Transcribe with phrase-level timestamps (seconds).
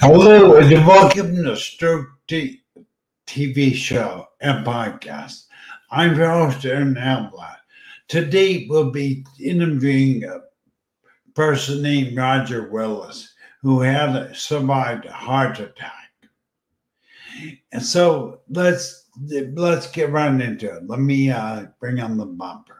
[0.00, 2.62] Hello and welcome to Stroke T-
[3.26, 5.44] TV show and podcast.
[5.90, 7.44] I'm your host, Aaron Hamblin.
[8.08, 10.40] Today we'll be interviewing a
[11.34, 16.10] person named Roger Willis who had survived a heart attack.
[17.72, 20.88] And so let's let's get right into it.
[20.88, 22.79] Let me uh, bring on the bumper.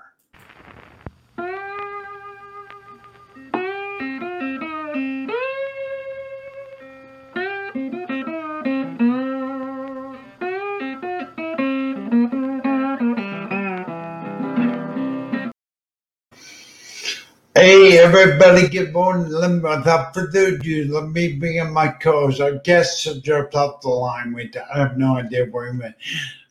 [18.13, 19.31] Everybody, good morning.
[19.31, 22.41] Let me, without further ado, let me bring in my co-host.
[22.41, 24.33] Our guest have dropped off the line.
[24.33, 25.95] Wait, I have no idea where he went.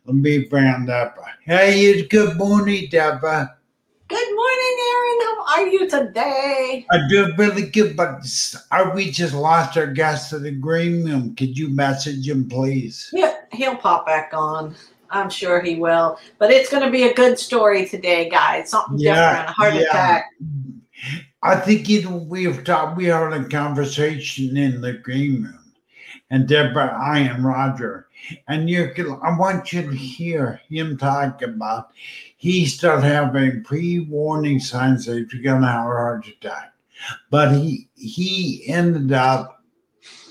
[0.05, 1.33] Let me on Deborah.
[1.43, 3.57] Hey, it's good morning, Deborah.
[4.07, 5.19] Good morning, Aaron.
[5.21, 6.85] How are you today?
[6.91, 8.21] I do really good, but
[8.71, 11.35] are we just lost our guest to the green room?
[11.35, 13.09] Could you message him, please?
[13.11, 14.75] Yeah, he'll pop back on.
[15.09, 16.19] I'm sure he will.
[16.37, 18.69] But it's going to be a good story today, guys.
[18.69, 19.49] Something Yeah, different.
[19.49, 19.81] A heart yeah.
[19.81, 20.25] attack.
[21.41, 25.73] I think know, we've talked, we had a conversation in the green room,
[26.29, 28.07] and Deborah, I and Roger,
[28.49, 31.91] and you can, I want you to hear him talk about
[32.35, 36.73] he started having pre-warning signs that you're gonna have a heart attack,
[37.29, 39.63] but he he ended up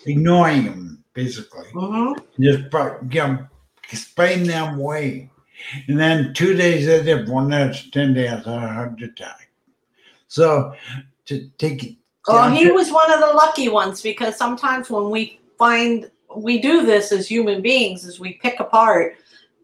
[0.05, 2.65] ignoring him basically, hmm just
[3.11, 3.49] you know,
[3.93, 5.31] spraying them away,
[5.89, 9.48] and then two days later, one that's ten days, had a heart attack.
[10.29, 10.75] So
[11.27, 11.97] to take it.
[12.27, 16.85] Well, he was one of the lucky ones because sometimes when we find we do
[16.85, 19.17] this as human beings, is we pick apart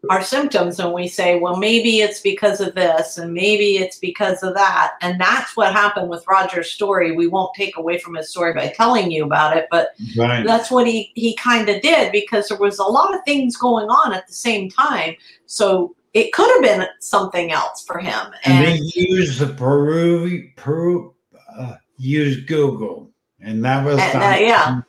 [0.09, 4.43] our symptoms and we say, well, maybe it's because of this and maybe it's because
[4.43, 4.93] of that.
[5.01, 7.15] And that's what happened with Roger's story.
[7.15, 10.45] We won't take away from his story by telling you about it, but Right.
[10.45, 13.87] that's what he he kind of did because there was a lot of things going
[13.89, 15.15] on at the same time
[15.45, 20.49] so it could have been something else for him And and they used the Peru,
[20.55, 21.13] Peru,
[21.59, 23.11] uh, used Google,
[23.41, 24.81] and that was And, not- uh, yeah.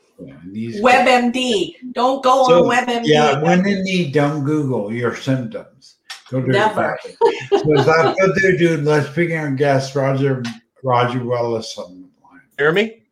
[0.81, 5.97] webmd don't go So, on webmd Yeah, when in need, don't Google your symptoms.
[6.31, 6.99] Go to Never.
[7.05, 10.43] So without further ado, let's begin our guest, Roger
[10.83, 12.41] Roger Willis on the line.
[12.59, 13.03] Hear me?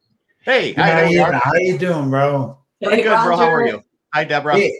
[0.41, 1.41] Hey, How, hi, you, Deborah.
[1.43, 2.59] how you doing, bro?
[2.83, 3.37] Pretty Hey, good, bro.
[3.37, 3.83] How are you?
[4.13, 4.57] Hi, Deborah.
[4.57, 4.73] Hey,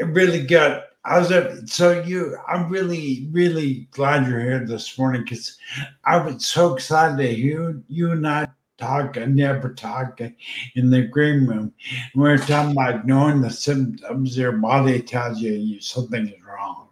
[0.00, 0.82] really good.
[1.04, 2.36] I was so you.
[2.46, 5.58] I'm really, really glad you're here this morning because
[6.04, 8.46] I was so excited to hear you and I
[8.78, 9.18] talk.
[9.18, 11.72] I never talk in the green room.
[12.14, 14.38] We were talking about knowing the symptoms.
[14.38, 16.88] Your body tells you, you something is wrong.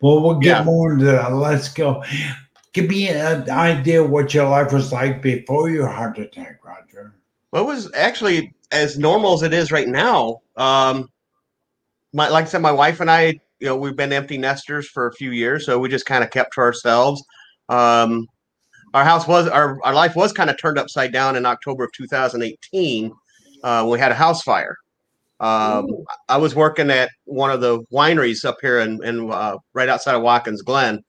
[0.00, 0.64] But we'll get Yeah.
[0.64, 1.32] more into that.
[1.32, 2.04] Let's go.
[2.74, 7.14] Give me an idea what your life was like before your heart attack, Roger.
[7.50, 10.42] Well, it was actually as normal as it is right now.
[10.56, 11.08] Um,
[12.12, 15.06] my, like I said, my wife and I, you know, we've been empty nesters for
[15.06, 17.22] a few years, so we just kind of kept to ourselves.
[17.68, 18.26] Um,
[18.94, 21.90] our house was, our, our life was kind of turned upside down in October of
[21.92, 23.12] 2018
[23.62, 24.76] uh, when we had a house fire.
[25.40, 25.86] Um,
[26.28, 30.16] I was working at one of the wineries up here in, in uh, right outside
[30.16, 31.00] of Watkins Glen,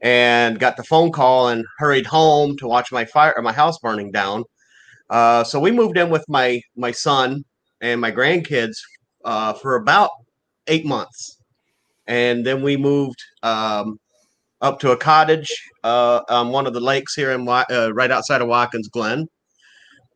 [0.00, 4.12] and got the phone call and hurried home to watch my fire my house burning
[4.12, 4.44] down.
[5.10, 7.44] Uh, so we moved in with my my son
[7.80, 8.76] and my grandkids
[9.24, 10.10] uh, for about
[10.66, 11.38] eight months,
[12.06, 13.98] and then we moved um,
[14.60, 15.50] up to a cottage
[15.82, 19.26] uh, on one of the lakes here in uh, right outside of Watkins Glen,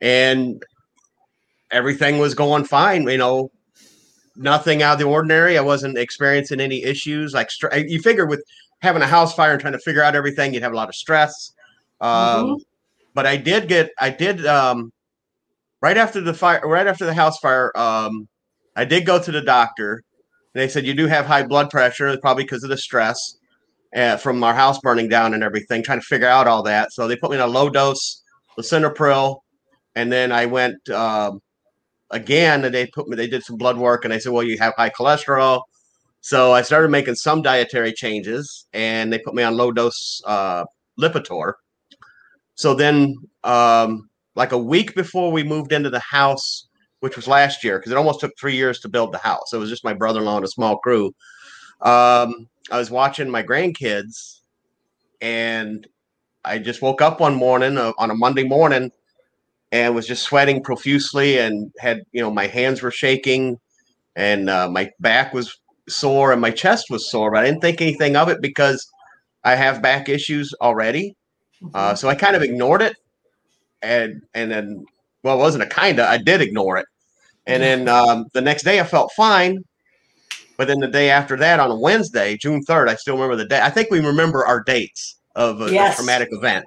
[0.00, 0.62] and
[1.70, 3.08] everything was going fine.
[3.08, 3.50] You know,
[4.37, 5.58] nothing out of the ordinary.
[5.58, 7.34] I wasn't experiencing any issues.
[7.34, 8.42] Like you figure with
[8.81, 10.94] having a house fire and trying to figure out everything, you'd have a lot of
[10.94, 11.53] stress.
[12.00, 12.58] Um,
[13.14, 14.93] But I did get, I did um,
[15.82, 17.72] right after the fire, right after the house fire.
[17.76, 18.28] Um,
[18.76, 20.05] I did go to the doctor.
[20.54, 23.38] They said you do have high blood pressure, probably because of the stress
[23.94, 25.82] uh, from our house burning down and everything.
[25.82, 28.22] Trying to figure out all that, so they put me in a low dose
[28.58, 29.40] lisinopril,
[29.94, 31.40] and then I went um,
[32.10, 33.16] again, and they put me.
[33.16, 35.62] They did some blood work, and they said, "Well, you have high cholesterol."
[36.20, 40.64] So I started making some dietary changes, and they put me on low dose uh,
[41.00, 41.54] Lipitor.
[42.54, 43.14] So then,
[43.44, 46.68] um, like a week before we moved into the house,
[47.00, 49.52] which was last year, because it almost took three years to build the house.
[49.52, 51.14] It was just my brother-in-law and a small crew.
[51.80, 54.40] Um, I was watching my grandkids,
[55.20, 55.86] and
[56.44, 58.90] I just woke up one morning uh, on a Monday morning,
[59.70, 63.58] and was just sweating profusely, and had you know my hands were shaking,
[64.16, 65.56] and uh, my back was
[65.88, 67.30] sore, and my chest was sore.
[67.30, 68.86] But I didn't think anything of it because
[69.44, 71.14] I have back issues already.
[71.74, 72.96] Uh, so I kind of ignored it,
[73.82, 74.84] and and then
[75.28, 76.08] well, it wasn't a kinda.
[76.08, 76.86] I did ignore it,
[77.46, 79.58] And then um, the next day I felt fine.
[80.56, 83.44] But then the day after that, on a Wednesday, June 3rd, I still remember the
[83.44, 83.60] day.
[83.62, 85.94] I think we remember our dates of a, Yes.
[85.94, 86.64] a traumatic event.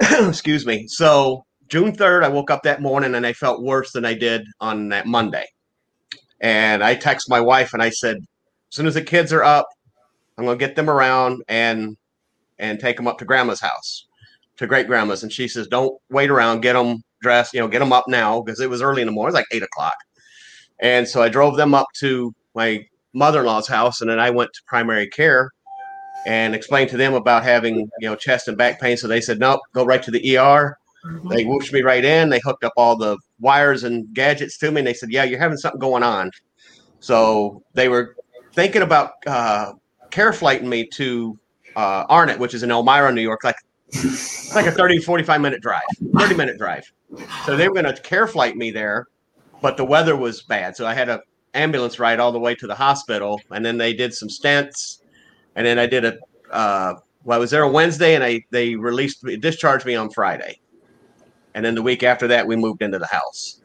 [0.00, 0.86] Excuse me.
[0.86, 4.46] So June 3rd, I woke up that morning and I felt worse than I did
[4.60, 5.44] on that Monday.
[6.40, 8.24] And I text my wife and I said, as
[8.76, 9.66] soon as the kids are up,
[10.38, 11.96] I'm going to get them around and
[12.58, 14.06] and take them up to grandma's house,
[14.56, 15.22] to great grandma's.
[15.24, 18.42] And she says, don't wait around, get them dressed, you know, get them up now
[18.42, 19.96] because it was early in the morning, it was like eight o'clock.
[20.80, 22.84] And so I drove them up to my
[23.14, 25.50] mother-in-law's house and then I went to primary care
[26.26, 28.96] and explained to them about having, you know, chest and back pain.
[28.96, 30.76] So they said, nope, go right to the ER.
[31.04, 31.30] Mhm.
[31.30, 32.28] They whooshed me right in.
[32.28, 35.40] They hooked up all the wires and gadgets to me, and they said, "Yeah, you're
[35.40, 36.30] having something going on."
[37.00, 38.14] So they were
[38.54, 39.72] thinking about uh,
[40.10, 41.36] care flighting me to
[41.74, 43.56] uh, Arnot, which is in Elmira, New York, like
[44.54, 45.82] like a 30, 45 minute drive,
[46.16, 46.84] 30 minute drive.
[47.44, 49.08] So they were going to care flight me there,
[49.60, 51.20] but the weather was bad, so I had a
[51.54, 54.98] ambulance ride all the way to the hospital, and then they did some stents,
[55.56, 56.18] and then I did a.
[56.50, 56.94] Uh,
[57.24, 60.58] well, I was there on Wednesday, and I they released me, discharged me on Friday
[61.54, 63.60] and then the week after that we moved into the house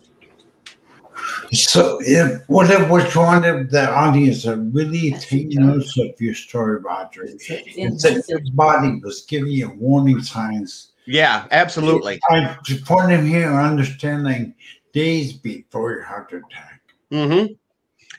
[1.52, 6.36] So, if what if which one of the audience are really taking notice of your
[6.36, 7.24] story, Roger?
[7.26, 10.92] It's that your body was giving you warning signs.
[11.08, 12.20] Yeah absolutely.
[12.30, 14.54] I just point him here understanding
[14.94, 16.82] days before your heart attack.
[17.12, 17.46] hmm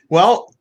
[0.09, 0.53] well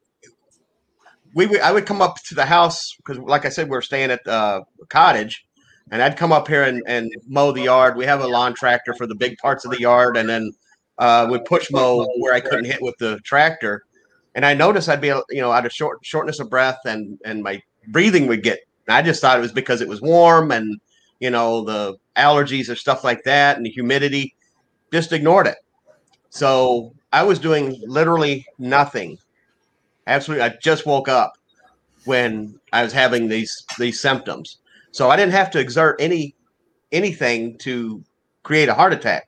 [1.34, 3.82] we would i would come up to the house because like i said we were
[3.82, 5.46] staying at the cottage
[5.90, 7.96] and i'd come up here and, and mow the yard.
[7.96, 10.52] We have a lawn tractor for the big parts of the yard and then
[10.98, 13.84] uh, would push mow where i couldn't hit with the tractor.
[14.34, 17.42] And i noticed i'd be you know out of short shortness of breath and and
[17.42, 20.80] my breathing would get i just thought it was because it was warm and
[21.20, 24.34] you know the allergies or stuff like that and the humidity
[24.92, 25.56] just ignored it.
[26.30, 29.18] So i was doing literally nothing.
[30.06, 31.32] Absolutely i just woke up
[32.04, 34.58] when i was having these these symptoms.
[34.92, 36.34] So i didn't have to exert any
[36.92, 38.02] anything to
[38.44, 39.24] create a heart attack.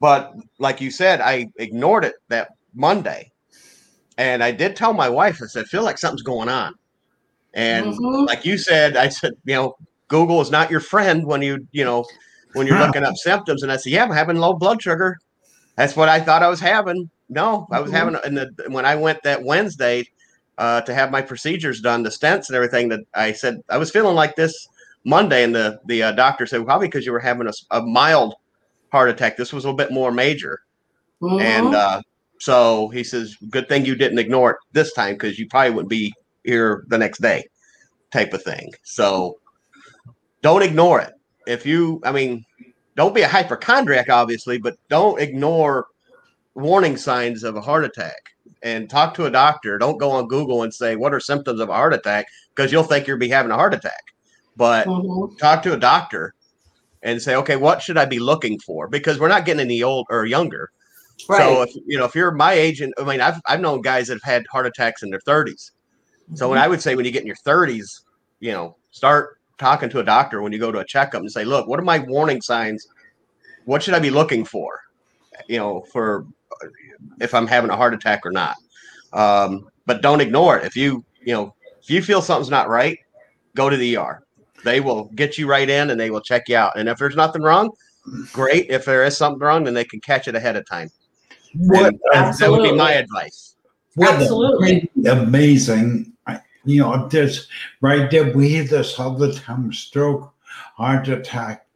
[0.00, 3.30] But like you said i ignored it that monday.
[4.18, 6.74] And i did tell my wife i said I feel like something's going on.
[7.54, 8.26] And Mhm.
[8.26, 9.74] like you said i said you know
[10.08, 12.04] google is not your friend when you you know
[12.52, 15.16] when you're looking up symptoms and i said yeah i'm having low blood sugar
[15.76, 17.94] that's what i thought i was having no i was Mhm.
[17.94, 20.04] having and the, when i went that wednesday
[20.58, 23.90] uh, to have my procedures done the stents and everything that i said i was
[23.90, 24.54] feeling like this
[25.04, 28.34] monday and the the uh, doctor said probably because you were having a mild
[28.92, 30.60] heart attack this was a little bit more major
[31.22, 31.40] Mhm.
[31.40, 32.00] and uh,
[32.38, 35.88] so he says, "Good thing you didn't ignore it this time because you probably wouldn't
[35.88, 36.12] be
[36.44, 37.44] here the next day."
[38.12, 38.70] Type of thing.
[38.84, 39.36] So
[40.46, 41.12] don't ignore it.
[41.48, 42.44] If you, I mean,
[42.94, 45.86] don't be a hypochondriac, obviously, but don't ignore
[46.54, 48.22] warning signs of a heart attack
[48.62, 49.76] and talk to a doctor.
[49.76, 52.84] Don't go on Google and say, "What are symptoms of a heart attack?" because you'll
[52.84, 54.04] think you'll be having a heart attack.
[54.56, 55.36] But Mhm.
[55.36, 56.32] talk to a doctor
[57.02, 58.86] and say, okay, what should I be looking for?
[58.88, 60.70] Because we're not getting any old or younger.
[61.28, 61.38] Right.
[61.38, 64.06] So if you know if you're my age, and I mean, I've I've known guys
[64.06, 65.72] that have had heart attacks in their 30s.
[66.34, 68.04] So when I would say when you get in your 30s,
[68.38, 71.44] you know, start talking to a doctor when you go to a checkup and say,
[71.44, 72.86] look, what are my warning signs?
[73.64, 74.80] What should I be looking for?
[75.48, 76.26] You know, for
[77.20, 78.56] if I'm having a heart attack or not.
[79.12, 80.66] Um, but don't ignore it.
[80.66, 82.98] If you you know if you feel something's not right,
[83.54, 84.22] go to the ER.
[84.64, 86.76] They will get you right in and they will check you out.
[86.76, 87.70] And if there's nothing wrong,
[88.32, 88.70] great.
[88.70, 90.90] If there is something wrong, then they can catch it ahead of time.
[91.54, 93.54] What, that would be my advice.
[93.94, 94.90] what Absolutely.
[95.08, 96.12] amazing.
[96.66, 97.48] You know, there's
[97.80, 100.32] right there, we hear this all the time stroke,
[100.76, 101.66] heart attack.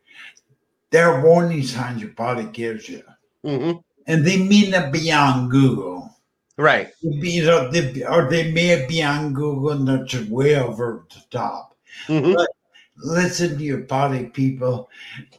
[0.90, 3.02] There are warning signs your body gives you.
[3.44, 3.72] hmm
[4.06, 6.10] And they may not be on Google.
[6.56, 6.88] Right.
[7.00, 11.22] You know, they, or they may be on Google and they're just way over the
[11.30, 11.76] top.
[12.06, 12.34] hmm
[13.02, 14.90] Listen to your body, people.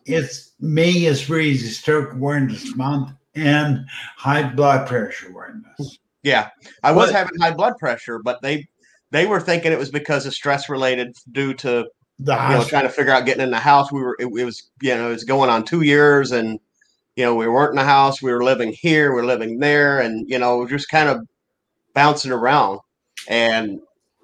[0.06, 6.00] It's May is Raise Stroke Awareness Month and High Blood Pressure Awareness.
[6.24, 6.50] Yeah.
[6.84, 8.68] I was But- having high blood pressure, but they
[9.12, 11.86] they were thinking it was because of stress related due to
[12.20, 12.52] The house.
[12.52, 13.92] you know trying to figure out getting in the house.
[13.92, 16.60] We were it, it was you know it was going on two years and
[17.16, 18.22] you know we weren't in the house.
[18.22, 19.14] We were living here.
[19.14, 21.20] We are living there, and you know just kind of
[21.94, 22.80] bouncing around.
[23.30, 23.80] And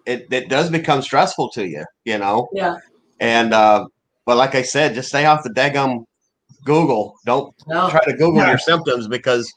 [0.05, 2.47] it it does become stressful to you, you know.
[2.53, 2.77] Yeah.
[3.19, 3.85] And uh,
[4.25, 6.05] but like I said, just stay off the daggum
[6.63, 7.15] Google.
[7.25, 8.49] Don't No, try to Google Yeah.
[8.49, 9.51] your symptoms because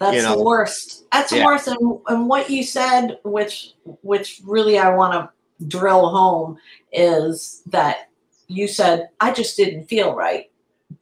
[0.00, 0.36] that's you know.
[0.36, 1.04] the worst.
[1.12, 1.46] That's the Yeah.
[1.46, 1.68] worst.
[1.68, 6.58] And and what you said, which which really I want to drill home,
[6.92, 8.08] is that
[8.48, 10.50] you said I just didn't feel right.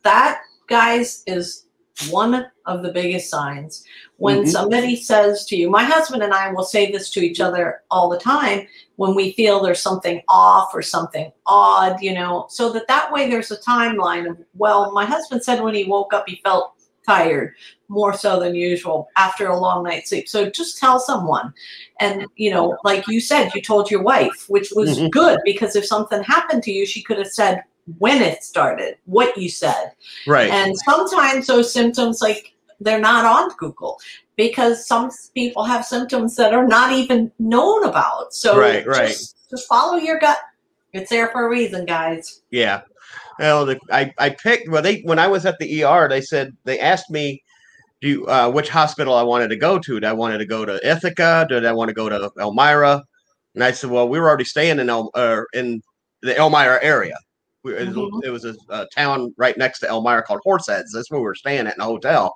[0.02, 1.64] That guys is
[2.10, 3.82] one of the biggest signs
[4.18, 4.48] when Mhm.
[4.48, 8.08] somebody says to you, my husband and I will say this to each other all
[8.08, 12.86] the time when we feel there's something off or something odd, you know, so that
[12.86, 16.40] that way there's a timeline of, well, my husband said when he woke up he
[16.44, 16.74] felt
[17.08, 17.54] tired
[17.88, 20.28] more so than usual after a long night's sleep.
[20.28, 21.54] So just tell someone.
[22.00, 25.10] And, you know, like you said, you told your wife, which was Mhm.
[25.10, 27.62] good because if something happened to you, she could have said
[27.98, 29.92] when it started, what you said.
[30.26, 30.50] Right.
[30.50, 33.98] And sometimes those symptoms, like they're not on Google
[34.36, 38.34] because some people have symptoms that are not even known about.
[38.34, 39.08] So Right, right.
[39.08, 40.38] Just, just follow your gut.
[40.92, 42.42] It's there for a reason, guys.
[42.50, 42.82] Yeah.
[43.38, 46.56] Well, the, I I picked well they when I was at the ER they said
[46.64, 47.42] they asked me
[48.00, 49.94] do you, uh, which hospital I wanted to go to.
[49.94, 51.46] Did I wanted to go to Ithaca?
[51.48, 53.02] Did I want to go to Elmira?
[53.56, 55.82] And I said, well, we were already staying in El uh, in
[56.22, 57.16] the Elmira area.
[57.64, 58.20] We, it, was- Mhm.
[58.24, 60.90] it was a, a town right next to Elmira called Horseheads.
[60.94, 62.32] That's where we were staying at in a hotel.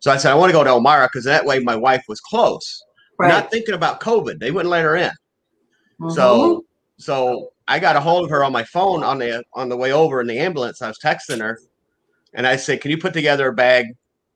[0.00, 2.18] So I said I want to go to Elmira because that way my wife was
[2.20, 2.82] close.
[3.28, 5.12] Not thinking about COVID, they wouldn't let her in.
[6.00, 6.12] Mhm.
[6.12, 6.64] So
[6.98, 9.92] so I got a hold of her on my phone on the on the way
[9.92, 10.82] over in the ambulance.
[10.82, 11.58] I was texting her,
[12.34, 13.86] and I said, "Can you put together a bag,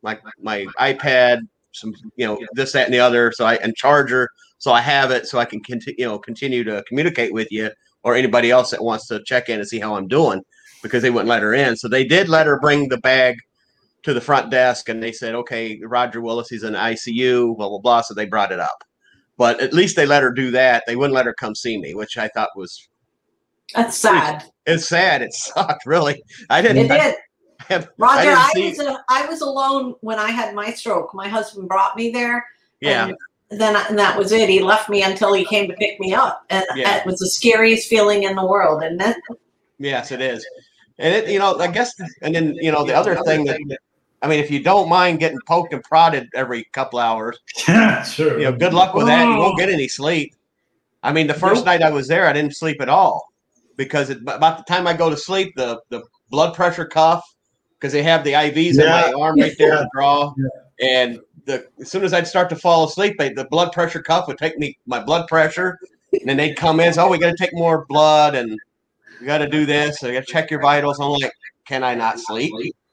[0.03, 1.41] like my iPad,
[1.73, 4.29] some you know this that and the other, so I and charger,
[4.59, 7.71] so I have it, so I can continue you know continue to communicate with you
[8.05, 10.43] or anybody else that wants to check in and see how I'm doing
[10.83, 11.77] because they wouldn't let her in.
[11.77, 13.37] So they did let her bring the bag."
[14.05, 17.79] To the front desk, and they said, "Okay, Roger Willis, he's in ICU." Blah blah
[17.79, 18.01] blah.
[18.01, 18.83] So they brought it up
[19.37, 20.85] but at least they let her do that.
[20.87, 22.89] They wouldn't let her come see me, which I thought was
[23.75, 24.45] That's sad.
[24.67, 25.23] it's sad.
[25.23, 26.23] It sucked, really.
[26.51, 26.87] I didn't.
[26.87, 27.15] It I, did.
[27.69, 31.15] have- Roger, didn't I, was a, I was alone when I had my stroke.
[31.15, 32.45] My husband brought me there.
[32.81, 33.11] yeah,
[33.51, 34.49] And then and that was it.
[34.49, 36.99] He left me until he came to pick me up, and Yeah.
[36.99, 38.83] it was the scariest feeling in the world.
[38.83, 39.15] And then
[39.79, 40.45] yes, it is.
[40.99, 43.59] And it, you know, I guess, and then you know, the other thing that,
[44.23, 47.39] I mean, if you don't mind getting poked and prodded every couple hours,
[47.69, 48.39] Yeah, sure.
[48.39, 49.29] you know, good luck with that.
[49.29, 50.35] You won't get any sleep.
[51.03, 53.33] I mean, the first night I was there, I didn't sleep at all
[53.77, 57.23] because it, about the time I go to sleep, the the blood pressure cuff,
[57.79, 58.85] because they have the IVs Yeah.
[58.85, 59.81] in my arm right there Yeah.
[59.81, 60.33] to draw,
[60.81, 64.29] and the as soon as I'd start to fall asleep, they, the blood pressure cuff
[64.29, 65.77] would take me my blood pressure,
[66.13, 68.57] and then they'd come in, so oh, we got to take more blood, and
[69.21, 71.01] we got to do this, so you got to check your vitals.
[71.01, 71.33] I'm like,
[71.67, 72.53] can I not sleep?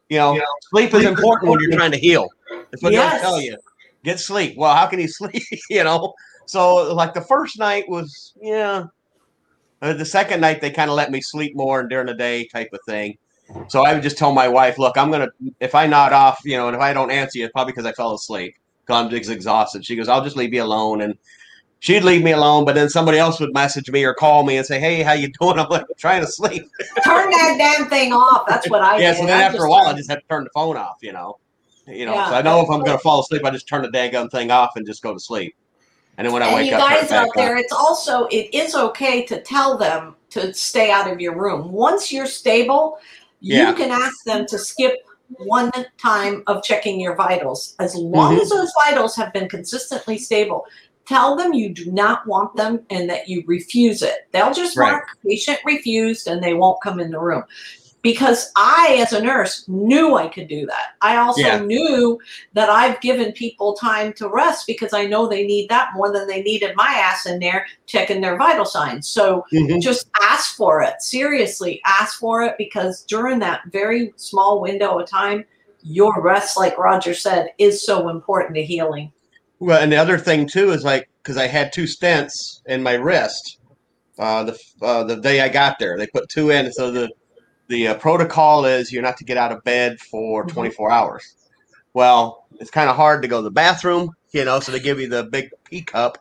[0.10, 2.28] You know, sleep is important when you're trying to heal.
[2.72, 3.14] That's what Yes.
[3.14, 3.58] they tell you.
[4.04, 4.58] Get sleep.
[4.58, 5.44] Well, how can you sleep?
[5.70, 6.14] you know.
[6.46, 8.86] So like the first night was yeah.
[9.82, 12.46] Uh, the second night they kind of let me sleep more and during the day
[12.48, 13.18] type of thing.
[13.68, 16.58] So I would just tell my wife, look, I'm gonna if I nod off, you
[16.58, 18.56] know, and if I don't answer you, it's probably because I fell asleep.
[18.90, 19.86] I'm just exhausted.
[19.86, 21.16] She goes, I'll just leave you alone, and
[21.80, 22.66] she'd leave me alone.
[22.66, 25.30] But then somebody else would message me or call me and say, Hey, how you
[25.40, 25.60] doing?
[25.60, 26.70] I'm like trying to sleep.
[27.04, 28.46] turn that damn thing off.
[28.48, 29.12] That's what I yeah.
[29.12, 29.20] did.
[29.20, 30.98] So then I after a while, I just had to turn the phone off.
[31.02, 31.40] You know,
[31.88, 32.14] you know.
[32.14, 32.30] Yeah.
[32.30, 34.72] so I know if I'm gonna fall asleep, I just turn the dang thing off
[34.76, 35.56] and just go to sleep.
[36.18, 37.60] And then when I and wake you up, it guys out there, on.
[37.60, 41.72] it's also it is okay to tell them to stay out of your room.
[41.72, 42.98] Once you're stable,
[43.40, 43.70] Yeah.
[43.70, 44.96] you can ask them to skip
[45.38, 47.74] one time of checking your vitals.
[47.80, 48.42] As long Mhm.
[48.42, 50.66] as those vitals have been consistently stable,
[51.10, 54.28] tell them you do not want them and that you refuse it.
[54.32, 54.92] They'll just Right.
[54.92, 57.44] mark patient refused and they won't come in the room.
[58.04, 60.94] Because I, as a nurse, knew I could do that.
[61.02, 61.60] I also Yeah.
[61.60, 62.18] knew
[62.54, 66.28] that I've given people time to rest because I know they need that more than
[66.28, 69.10] they needed my ass in there checking their vital signs.
[69.10, 69.82] So Mhm.
[69.82, 71.02] just ask for it.
[71.02, 75.44] Seriously, ask for it because during that very small window of time,
[75.82, 79.12] your rest, like Roger said, is so important to healing.
[79.60, 82.94] Well, and the other thing too is like because I had two stents in my
[82.94, 83.58] wrist.
[84.18, 86.72] Uh, the uh, the day I got there, they put two in.
[86.72, 87.10] So the
[87.68, 90.54] the uh, protocol is you're not to get out of bed for Mhm.
[90.54, 91.36] 24 hours.
[91.94, 94.60] Well, it's kind of hard to go to the bathroom, you know.
[94.60, 96.18] So they give you the big pee cup.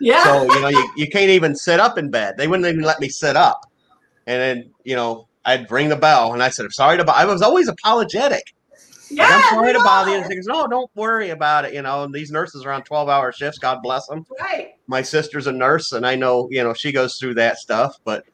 [0.00, 0.22] Yeah.
[0.24, 2.36] So you know you, you can't even sit up in bed.
[2.36, 3.60] They wouldn't even let me sit up.
[4.26, 7.24] And then you know I'd ring the bell, and I said, "I'm sorry to." I
[7.24, 8.44] was always apologetic.
[9.12, 9.24] Yeah.
[9.24, 10.42] Like, I'm sorry to bother you.
[10.46, 13.58] "No, don't worry about it." You know, these nurses are on 12 hour shifts.
[13.58, 14.74] God bless them Right.
[14.86, 18.24] my sister's a nurse and I know, you know, she goes through that stuff, but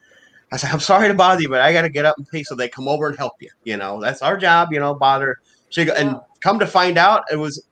[0.51, 2.43] I said, I'm sorry to bother you, but I got to get up and pee.
[2.45, 3.51] So they come over and help you.
[3.65, 5.37] You know, that's our job, you know, bother.
[5.69, 7.67] She go, and come to find out it was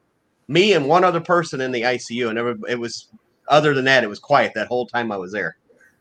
[0.48, 2.28] me and one other person in the ICU.
[2.28, 3.08] And every, it was,
[3.48, 5.56] other than that, it was quiet that whole time I was there.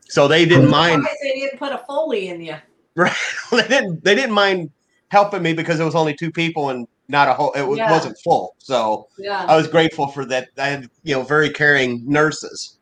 [0.08, 2.56] So they didn't mind, They didn't put a Foley in you.
[2.96, 3.12] Right.
[3.50, 4.70] they didn't, they didn't mind
[5.08, 7.90] helping me because it was only two people and not a whole, it Yeah.
[7.90, 8.54] wasn't full.
[8.58, 9.44] So, Yeah.
[9.48, 10.48] I was grateful for that.
[10.58, 12.78] I had, you know, very caring nurses,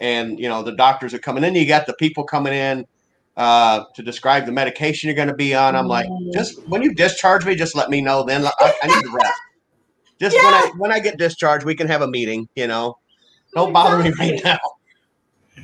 [0.00, 1.54] and you know, the doctors are coming in.
[1.54, 2.84] You got the people coming in
[3.36, 5.76] uh, to describe the medication you're going to be on.
[5.76, 6.32] I'm like, Mm.
[6.32, 8.24] just when you discharge me, just let me know.
[8.24, 9.32] Then I, I need to rest.
[10.20, 12.48] Just when I when I get discharged, we can have a meeting.
[12.54, 12.94] You know,
[13.54, 14.58] don't bother me right now.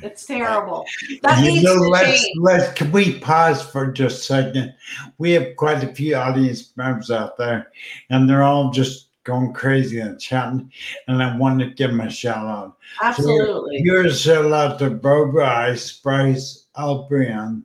[0.01, 0.85] It's terrible.
[1.21, 2.37] That You know, to let's, change.
[2.39, 4.75] let's, can we pause for just a second?
[5.17, 7.71] We have quite a few audience members out there,
[8.09, 10.69] and they're all just going crazy and chatting,
[11.07, 12.77] and I want to give them a shout out.
[13.01, 13.81] Absolutely.
[13.83, 17.63] Here's a shout out to Bo Bryce, Bryce Albrian.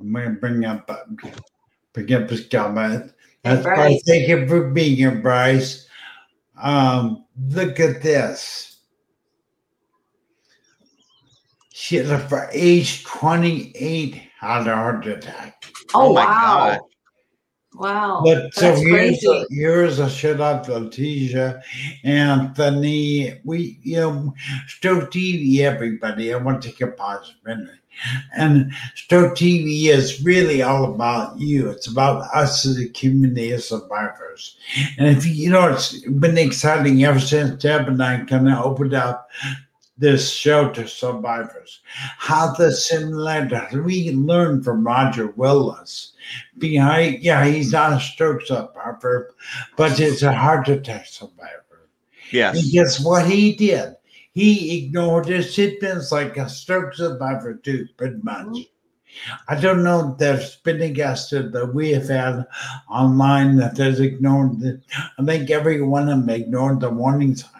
[0.00, 0.90] I'm going to bring up,
[1.92, 3.12] bring up his comment.
[3.42, 3.76] Hey, That's Bryce.
[3.78, 4.02] Bryce.
[4.06, 5.86] Thank you for being here, Bryce.
[6.62, 8.73] Um, look at this.
[11.84, 15.66] She at for age 28 had a heart attack.
[15.92, 16.70] Oh, Oh my wow.
[16.70, 16.80] God.
[17.74, 18.22] Wow.
[18.24, 19.28] But so That's here's crazy.
[19.28, 21.62] a, here's a shout out to Letitia,
[22.02, 23.38] Anthony.
[23.44, 24.34] We, you know,
[24.66, 26.32] Stroke TV, everybody.
[26.32, 27.74] I want to take a pause for a minute.
[28.34, 31.68] And Stroke TV is really all about you.
[31.68, 34.56] It's about us as a community of survivors.
[34.96, 38.64] And if you, you know, it's been exciting ever since Deb and I kind of
[38.64, 39.28] opened up
[39.96, 41.80] this show to survivors.
[42.18, 46.12] How the similarity we learn from Roger Willis
[46.58, 49.34] behind, yeah, he's not a stroke survivor,
[49.76, 51.88] but it's a heart attack survivor.
[52.32, 52.60] Yes.
[52.60, 53.94] And guess what he did?
[54.32, 58.46] He ignored his symptoms like a stroke survivor too, pretty much.
[58.46, 58.70] Mm-hmm.
[59.48, 62.44] I don't know if there's been a guest that we have had
[62.90, 64.80] online that has ignored the,
[65.18, 67.53] I think every one of them ignored the warning signs.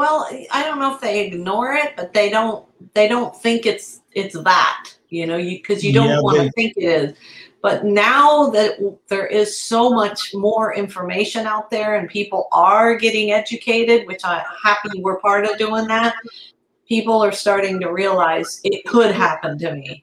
[0.00, 2.64] Well, I don't know if they ignore it, but they don't
[2.94, 6.44] they don't think it's it's that, you know, you because you don't Yeah, want to
[6.44, 7.18] they- think it is.
[7.60, 8.78] But now that
[9.08, 14.42] there is so much more information out there and people are getting educated, which I'm
[14.64, 16.14] happy we're part of doing that,
[16.88, 20.02] people are starting to realize it could happen to me.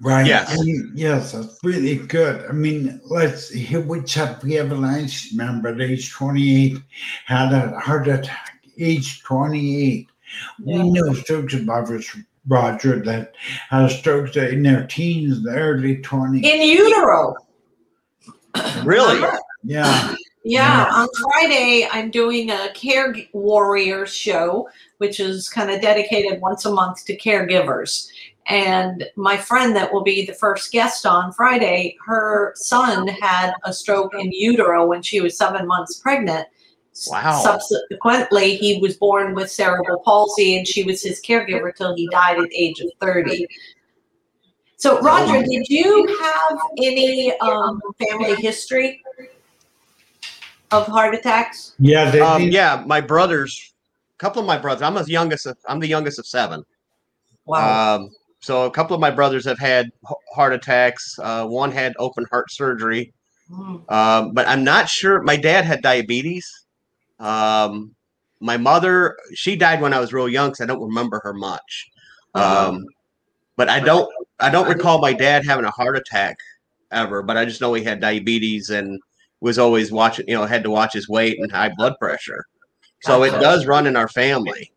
[0.00, 0.26] Right.
[0.26, 0.56] Yes.
[0.56, 2.48] And yes, that's really good.
[2.48, 4.44] I mean, let's here we check.
[4.44, 6.78] We have a nice member at age 28
[7.26, 8.61] had a heart attack.
[8.78, 10.08] Age 28.
[10.64, 10.82] Yeah.
[10.82, 12.10] We know stroke survivors,
[12.48, 13.34] Roger, that
[13.70, 16.44] uh, had a stroke in their teens, the early 20s.
[16.44, 17.34] In utero.
[18.84, 19.22] Really?
[19.22, 19.38] Uh-huh.
[19.62, 20.14] yeah.
[20.44, 26.64] Yeah, on Friday, I'm doing a Care Warriors show, which is kind of dedicated once
[26.64, 28.08] a month to caregivers.
[28.46, 33.72] And my friend that will be the first guest on Friday, her son had a
[33.72, 36.48] stroke in utero when she was seven months pregnant.
[37.08, 37.40] Wow.
[37.42, 42.38] Subsequently, he was born with cerebral palsy, and she was his caregiver till he died
[42.38, 43.46] at the age of 30.
[44.76, 49.00] So, Roger, did you have any um, family history
[50.70, 51.74] of heart attacks?
[51.78, 52.10] Yeah.
[52.10, 53.72] They, Um, did- yeah, my brothers,
[54.14, 54.82] a couple of my brothers.
[54.82, 55.46] I'm the youngest.
[55.46, 56.64] Of, I'm the youngest of seven.
[57.46, 57.96] Wow.
[57.96, 59.90] Um, so a couple of my brothers have had
[60.34, 61.18] heart attacks.
[61.22, 63.12] Uh, one had open heart surgery,
[63.50, 63.90] Mm.
[63.92, 65.22] um, but I'm not sure.
[65.22, 66.61] My dad had diabetes.
[67.22, 67.94] Um,
[68.40, 71.90] my mother, she died when I was real young, so I don't remember her much.
[72.34, 72.70] Uh-huh.
[72.70, 72.84] Um,
[73.56, 76.36] but I don't, I don't recall my dad having a heart attack
[76.90, 77.22] ever.
[77.22, 79.00] But I just know he had diabetes and
[79.40, 80.26] was always watching.
[80.28, 82.44] You know, had to watch his weight and high blood pressure.
[83.02, 84.72] So it does run in our family.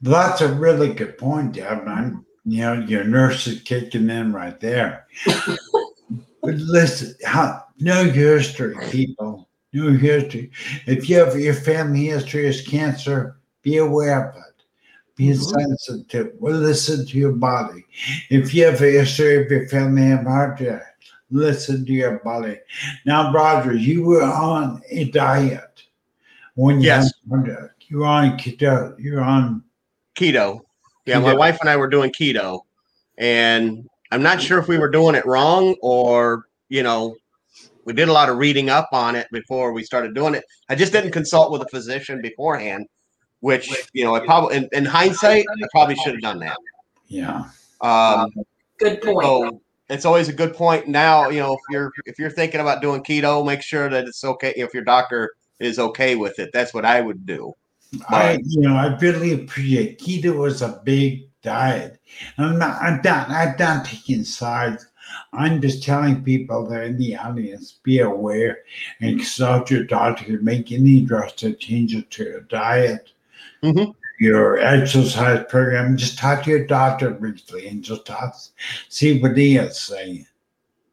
[0.00, 1.86] That's a really good point, Deb.
[1.86, 5.06] I'm, you know, your nurse is kicking in right there.
[5.26, 9.47] but listen, how, know your history, people.
[9.72, 10.50] Your history.
[10.86, 14.42] If you have your family history is cancer, be aware of it.
[15.14, 15.42] Be Mhm.
[15.42, 16.32] sensitive.
[16.38, 17.84] Well, listen to your body.
[18.30, 20.96] If you have a history of your family having heart attack,
[21.30, 22.58] listen to your body.
[23.04, 25.82] Now, Roger, you were on a diet
[26.54, 27.12] when you Yes.
[27.30, 27.70] had.
[27.88, 28.94] You were on keto.
[28.98, 29.64] You're on
[30.16, 30.60] keto.
[31.04, 32.60] Yeah, my wife and I were doing keto,
[33.16, 37.16] and I'm not sure if we were doing it wrong or you know,
[37.88, 40.44] we did a lot of reading up on it before we started doing it.
[40.68, 42.86] I just didn't consult with a physician beforehand,
[43.40, 46.58] which you know, I probably in, in hindsight, I probably should have done that.
[47.06, 47.44] yeah.
[47.80, 48.30] Um,
[48.78, 49.24] Good point.
[49.24, 51.30] so it's always a good point now.
[51.30, 54.52] You know, if you're if you're thinking about doing keto, make sure that it's okay.
[54.54, 57.54] If your doctor is okay with it, that's what I would do.
[58.10, 61.98] I, you know, I really appreciate keto was a big diet.
[62.36, 64.86] I'm not, I'm not, I'm not taking sides.
[65.32, 68.60] I'm just telling people that in the audience, be aware
[69.00, 73.10] and consult your doctor to make any drastic changes to your diet,
[73.62, 73.94] Mhm.
[74.20, 75.96] your exercise program.
[75.96, 78.34] Just talk to your doctor briefly and just talk,
[78.88, 80.26] see what he is saying.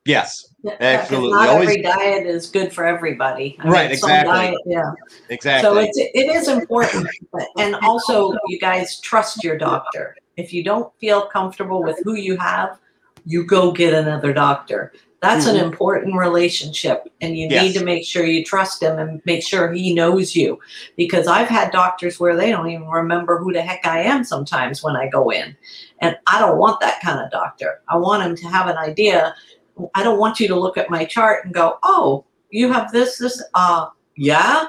[0.05, 1.31] Yes, Yeah, 'cause absolutely.
[1.31, 3.57] Not Always- every diet is good for everybody.
[3.59, 4.33] I Right, some exactly.
[4.33, 4.91] diet- yeah.
[5.29, 5.67] exactly.
[5.67, 10.15] So it's it is important, but- and also you guys trust your doctor.
[10.37, 12.77] If you don't feel comfortable with who you have,
[13.25, 14.93] you go get another doctor.
[15.21, 15.51] That's Mhm.
[15.51, 19.71] an important relationship, and you need to make sure you trust him and make sure
[19.71, 20.59] he knows you.
[20.97, 24.83] Because I've had doctors where they don't even remember who the heck I am sometimes
[24.83, 25.57] when I go in.
[25.99, 27.81] And I don't want that kind of doctor.
[27.89, 29.33] I want him to have an idea.
[29.95, 33.17] I don't want you to look at my chart and go, oh, you have this,
[33.17, 34.67] this, uh, yeah.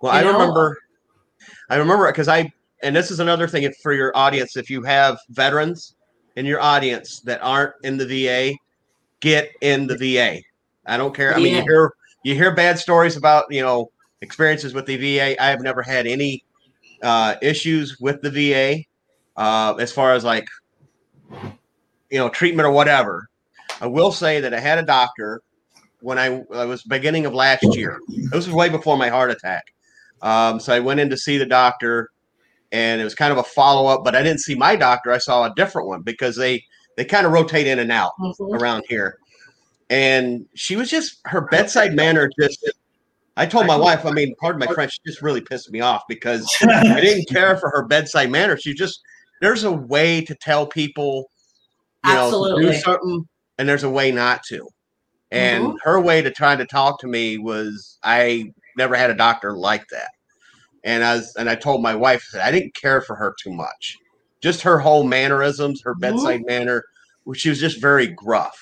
[0.00, 0.38] Well, You I know?
[0.38, 0.78] remember,
[1.70, 2.52] I remember because I,
[2.84, 4.56] and this is another thing for your audience.
[4.56, 5.95] If you have veterans
[6.36, 8.54] in your audience that aren't in the VA,
[9.20, 10.40] get in the VA.
[10.86, 11.34] I don't care.
[11.34, 15.40] I mean, you hear you hear bad stories about you know experiences with the VA.
[15.42, 16.44] I have never had any
[17.02, 18.84] uh, issues with the VA
[19.36, 20.46] uh, as far as like
[21.32, 23.28] you know treatment or whatever.
[23.80, 25.42] I will say that I had a doctor
[26.00, 28.00] when I, I was beginning of last year.
[28.08, 29.64] This was way before my heart attack.
[30.22, 32.10] Um, so I went in to see the doctor,
[32.72, 34.04] and it was kind of a follow up.
[34.04, 35.12] But I didn't see my doctor.
[35.12, 36.62] I saw a different one because they
[36.96, 38.54] they kind of rotate in and out Mhm.
[38.54, 39.16] around here.
[39.90, 42.58] And she was just her bedside manner just.
[43.38, 46.02] I told my wife, I mean, pardon my French, she just really pissed me off
[46.08, 46.50] because
[46.88, 48.56] I didn't care for her bedside manner.
[48.56, 48.98] She just
[49.42, 51.26] there's a way to tell people,
[52.06, 54.66] you know, to do something, and there's a way not to.
[55.30, 55.74] And Mhm.
[55.82, 58.44] her way to try to talk to me was I
[58.78, 60.08] never had a doctor like that.
[60.86, 63.52] And I was, and I told my wife that I didn't care for her too
[63.52, 63.96] much.
[64.40, 66.00] Just her whole mannerisms, her Mhm.
[66.00, 66.84] bedside manner,
[67.24, 68.56] which she was just very gruff.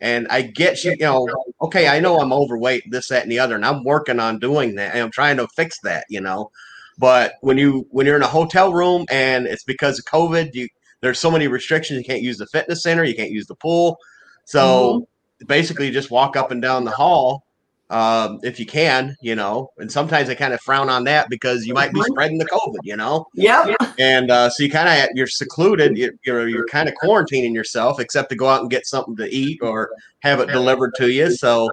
[0.00, 1.28] And I get she, you know,
[1.62, 4.74] okay, I know I'm overweight, this, that, and the other, and I'm working on doing
[4.76, 6.50] that, and I'm trying to fix that, you know.
[6.98, 10.68] But when you when you're in a hotel room and it's because of COVID, you
[11.02, 11.98] there's so many restrictions.
[11.98, 13.98] You can't use the fitness center, you can't use the pool.
[14.46, 15.06] So
[15.46, 17.45] basically, you just walk up and down the hall
[17.90, 19.68] um, if you can, you know.
[19.78, 22.06] And sometimes I kind of frown on that because you might be Mhm.
[22.06, 23.64] spreading the COVID, you know Yeah.
[23.98, 28.00] and uh, so you kind of you're secluded you're you're, you're kind of quarantining yourself
[28.00, 31.30] except to go out and get something to eat or have it delivered to you
[31.30, 31.70] so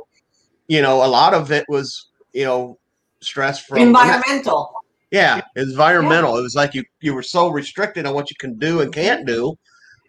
[0.68, 2.78] you know a lot of it was you know
[3.22, 4.72] stress from Environmental.
[5.12, 8.82] yeah environmental it was like you you were so restricted on what you can do
[8.82, 9.54] and can't do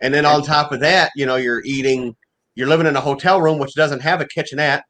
[0.03, 2.15] and then on top of that you know you're eating
[2.57, 4.85] you're living in a hotel room which doesn't have a kitchenette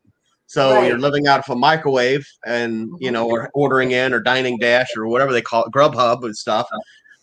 [0.46, 0.88] so Right.
[0.88, 4.88] you're living out of a microwave and you know or ordering in or dining dash
[4.96, 6.68] or whatever they call it grubhub and stuff.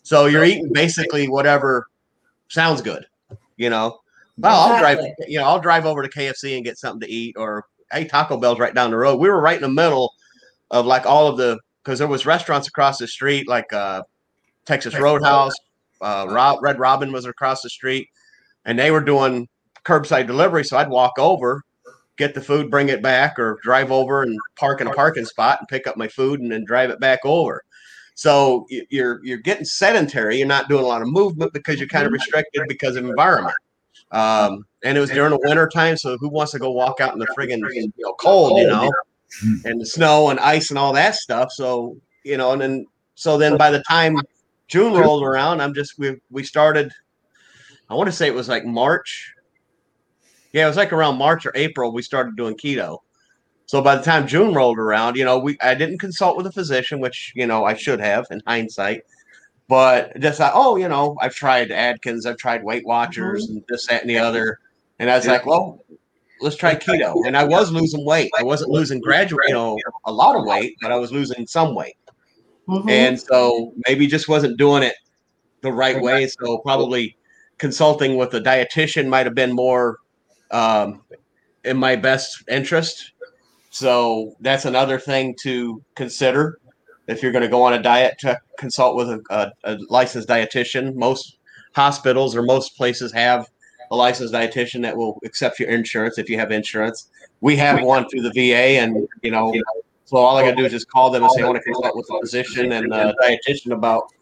[0.02, 1.86] So you're eating basically whatever
[2.48, 3.06] sounds good
[3.56, 3.98] you know?
[4.38, 7.36] Well i'll drive you know i'll drive over to kfc and get something to eat
[7.36, 9.16] or hey taco bell's right down the road.
[9.16, 10.14] We were right in the middle
[10.70, 14.02] of like all of the because there was restaurants across the street like uh
[14.64, 15.52] texas roadhouse
[16.00, 18.08] uh Rob, red robin was across the street
[18.64, 19.46] and they were doing
[19.84, 21.62] curbside delivery so i'd walk over
[22.26, 25.58] get the food bring it back or drive over and park in a parking spot
[25.60, 27.62] and pick up my food and then drive it back over.
[28.14, 30.36] So you're you're getting sedentary.
[30.36, 33.56] You're not doing a lot of movement because you're kind of restricted because of environment.
[34.10, 37.14] Um, and it was during the winter time so who wants to go walk out
[37.14, 38.92] in the friggin' you know, cold you know
[39.64, 41.50] and the snow and ice and all that stuff.
[41.50, 44.16] So you know and then so then by the time
[44.68, 46.90] june rolled around i'm just we we started
[47.90, 49.34] i want to say it was like march
[50.52, 52.98] yeah it was like around march or april we started doing keto.
[53.66, 56.52] So by the time june rolled around you know we i didn't consult with a
[56.52, 59.02] physician which you know i should have in hindsight.
[59.68, 63.86] But just like oh you know i've tried atkins i've tried weight watchers and this
[63.86, 64.58] that and the other.
[64.98, 65.82] And i was like well
[66.40, 67.14] let's try keto.
[67.26, 68.30] and i was losing weight.
[68.38, 71.74] I wasn't losing gradual you know a lot of weight but i was losing some
[71.74, 71.96] weight.
[72.68, 72.90] Mhm.
[72.90, 74.94] and so maybe just wasn't doing it
[75.62, 76.26] the right way.
[76.26, 77.16] So probably
[77.58, 79.98] consulting with a dietitian might have been more
[80.52, 81.02] um,
[81.64, 83.12] in my best interest
[83.70, 86.58] so that's another thing to consider
[87.08, 90.28] if you're going to go on a diet to consult with a, a, a licensed
[90.28, 91.38] dietitian most
[91.74, 93.48] hospitals or most places have
[93.90, 97.10] a licensed dietitian that will accept your insurance if you have insurance
[97.40, 99.52] we have one through the va and you know
[100.12, 101.62] so all I got to do is just call them and say I want to
[101.62, 104.12] consult with a physician and a dietitian about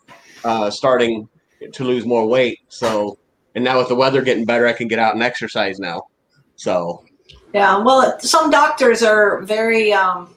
[0.45, 1.29] uh, starting
[1.73, 2.61] to lose more weight.
[2.69, 3.19] So,
[3.57, 6.03] and now with the weather getting better, I can get out and exercise now.
[6.61, 7.03] So,
[7.55, 10.35] Yeah, well, some doctors are very, um,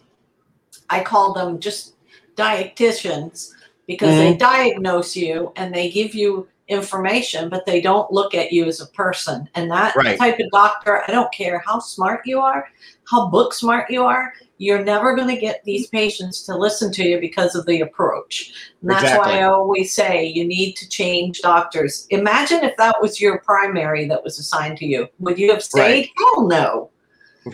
[0.90, 1.96] I call them just
[2.38, 3.52] diagnosticians
[3.88, 8.66] because they diagnose you and they give you information, but they don't look at you
[8.66, 9.50] as a person.
[9.56, 10.18] And that Right.
[10.18, 12.68] type of doctor, I don't care how smart you are,
[13.10, 17.04] how book smart you are, you're never going to get these patients to listen to
[17.04, 18.54] you because of the approach.
[18.82, 19.34] And that's Exactly.
[19.34, 22.08] why I always say you need to change doctors.
[22.12, 25.08] Imagine if that was your primary that was assigned to you.
[25.20, 26.10] Would you have stayed?
[26.18, 26.92] Hell no.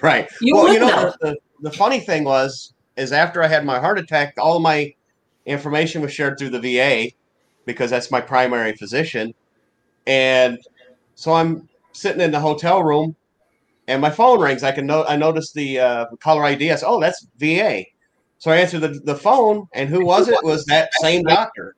[0.03, 0.27] right.
[0.41, 1.15] You well, you know, have.
[1.21, 4.93] the, the funny thing was, is after I had my heart attack, all my
[5.47, 7.11] information was shared through the VA
[7.69, 9.31] because that's my primary physician.
[10.07, 10.57] And
[11.13, 13.15] so I'm sitting in the hotel room,
[13.87, 14.63] and my phone rings.
[14.63, 16.71] I can know I noticed the uh, caller ID.
[16.71, 17.83] I said, "Oh, that's VA."
[18.39, 20.33] So I answered the, the phone, and who was it?
[20.33, 21.75] it was that same doctor,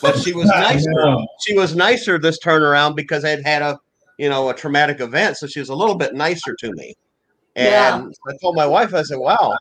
[0.00, 0.92] but she was nicer.
[1.40, 3.80] She was nicer this turnaround because I'd had a
[4.18, 6.94] you know a traumatic event, so she was a little bit nicer to me.
[7.56, 8.32] And yeah.
[8.32, 9.56] I told my wife, I said, "Wow,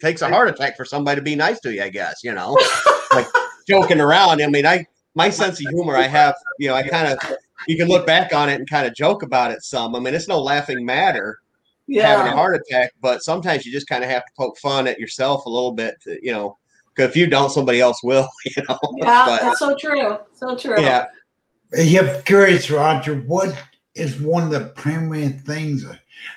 [0.00, 2.56] takes a heart attack for somebody to be nice to you, I guess." You know,
[3.12, 3.26] like
[3.68, 4.40] joking around.
[4.40, 7.76] I mean, I my sense of humor, I have, you know, I kind of you
[7.76, 9.96] can look back on it and kind of joke about it some.
[9.96, 11.40] I mean, it's no laughing matter
[11.86, 12.06] yeah.
[12.06, 14.98] having a heart attack, but sometimes you just kind of have to poke fun at
[14.98, 16.58] yourself a little bit, to, you know,
[16.94, 18.78] because if you don't, somebody else will, you know.
[18.96, 20.18] Yeah, but, that's so true.
[20.34, 20.80] So true.
[20.80, 21.06] Yeah.
[21.72, 23.56] Yeah, curious, Roger, what
[23.94, 25.84] is one of the primary things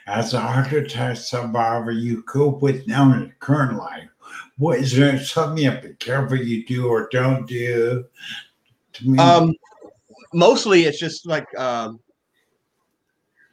[0.08, 4.10] as a heart attack survivor you cope with now in your current life?
[4.58, 8.06] What is there something you have to be careful you do or don't do?
[9.20, 9.54] Um,
[10.34, 12.00] mostly it's just like um,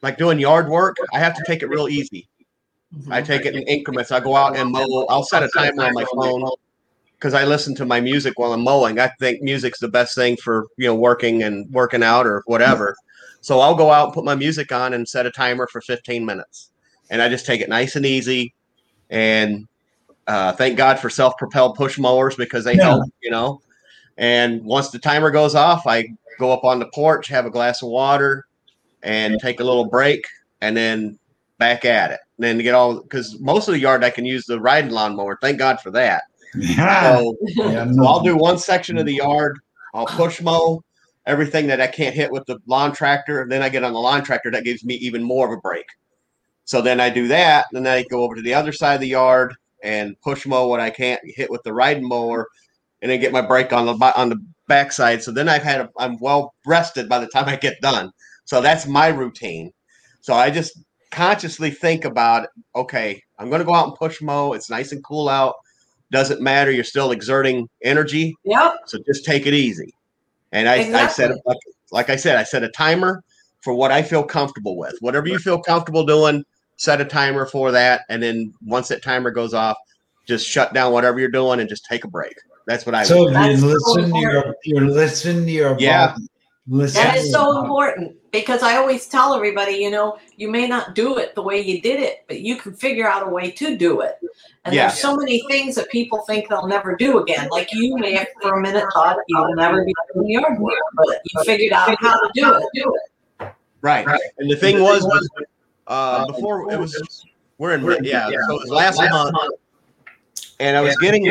[0.02, 0.96] like doing yard work.
[1.12, 2.28] I have to take it real easy.
[3.10, 4.10] I take it in increments.
[4.12, 5.06] I go out and mow.
[5.08, 6.48] I'll set a timer on my phone
[7.18, 8.98] because I listen to my music while I'm mowing.
[8.98, 12.96] I think music's the best thing for you know working and working out or whatever.
[13.40, 16.24] So I'll go out and put my music on and set a timer for 15
[16.24, 16.70] minutes,
[17.10, 18.54] and I just take it nice and easy.
[19.10, 19.68] And
[20.26, 22.84] uh, thank God for self-propelled push mowers because they yeah.
[22.84, 23.60] help, you know.
[24.16, 27.82] And once the timer goes off, I go up on the porch, have a glass
[27.82, 28.46] of water,
[29.02, 30.26] and take a little break,
[30.60, 31.18] and then
[31.58, 32.20] back at it.
[32.38, 35.38] And then get all because most of the yard I can use the riding lawnmower.
[35.40, 36.24] Thank God for that.
[36.54, 37.16] Yeah.
[37.16, 39.58] So, yeah, so I'll do one section of the yard.
[39.94, 40.82] I'll push mow
[41.26, 43.42] everything that I can't hit with the lawn tractor.
[43.42, 45.60] And then I get on the lawn tractor that gives me even more of a
[45.60, 45.86] break.
[46.64, 47.66] So then I do that.
[47.72, 50.68] And then I go over to the other side of the yard and push mow
[50.68, 52.48] what I can't hit with the riding mower
[53.02, 55.22] and then get my break on the on the backside.
[55.22, 58.10] So then I've had a, I'm well rested by the time I get done.
[58.44, 59.72] So that's my routine.
[60.20, 60.78] So I just
[61.10, 64.52] consciously think about okay, I'm going to go out and push mow.
[64.52, 65.54] It's nice and cool out.
[66.12, 66.70] Doesn't matter.
[66.70, 68.34] You're still exerting energy.
[68.44, 68.74] Yep.
[68.86, 69.92] So just take it easy.
[70.52, 71.00] And I, exactly.
[71.00, 71.58] I said, like,
[71.90, 73.22] like I said, I set a timer
[73.60, 74.94] for what I feel comfortable with.
[75.00, 76.44] Whatever you feel comfortable doing,
[76.76, 78.02] set a timer for that.
[78.08, 79.76] And then once that timer goes off,
[80.26, 82.34] just shut down whatever you're doing and just take a break.
[82.66, 83.04] That's what I.
[83.04, 86.08] So you listen to your, you listen to your yeah.
[86.08, 86.28] Body.
[86.68, 90.96] Listen that is so important because I always tell everybody, you know, you may not
[90.96, 93.76] do it the way you did it, but you can figure out a way to
[93.76, 94.18] do it.
[94.64, 94.88] And yeah.
[94.88, 97.48] there's so many things that people think they'll never do again.
[97.52, 101.20] Like you may have for a minute thought you'll never be doing yard work, but
[101.24, 102.64] you figured out how to do it.
[102.74, 102.94] Do
[103.40, 103.54] it.
[103.80, 104.04] Right.
[104.04, 104.20] right.
[104.38, 105.28] And the thing was, was
[105.86, 107.24] uh, before it was
[107.58, 109.36] we're in yeah, so it was last month,
[110.58, 111.26] and I was getting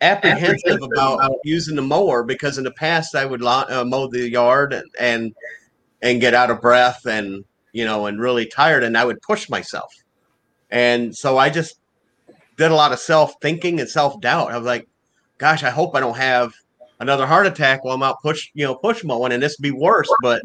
[0.00, 4.72] apprehensive about using the mower because in the past I would uh, mow the yard
[4.72, 5.34] and, and
[6.02, 9.48] and get out of breath and you know and really tired and I would push
[9.48, 9.92] myself.
[10.70, 11.78] And so I just
[12.56, 14.52] did a lot of self thinking and self doubt.
[14.52, 14.88] I was like,
[15.38, 16.52] gosh, I hope I don't have
[17.00, 20.08] another heart attack while I'm out push, you know, push mowing and this be worse.
[20.22, 20.42] But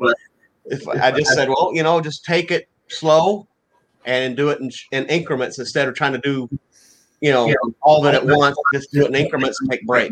[0.65, 3.47] if I just said, well, you know, just take it slow
[4.05, 6.49] and do it in, in increments instead of trying to do
[7.21, 10.11] you know, all of it at once, just do it in increments and take breaks.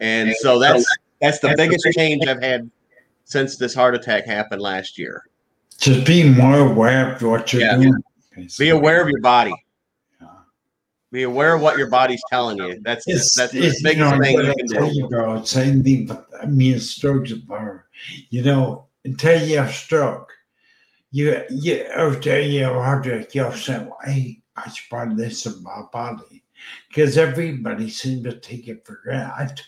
[0.00, 0.84] And so that's
[1.20, 2.70] that's the biggest change I've had
[3.24, 5.24] since this heart attack happened last year.
[5.78, 7.76] Just be more aware of what you're yeah.
[7.76, 8.48] doing.
[8.58, 9.54] Be aware of your body.
[11.12, 12.80] Be aware of what your body's telling you.
[12.82, 14.94] That's it's, that's the biggest you know, thing you can do.
[14.94, 16.06] You, bro, same thing.
[16.06, 17.86] But I mean, strokes are,
[18.28, 20.32] you know, until you have stroke,
[21.10, 25.62] you you after you have heart attack, you'll say, well, "Hey, I should this in
[25.62, 26.42] my body
[26.88, 29.62] because everybody seemed to take it for granted.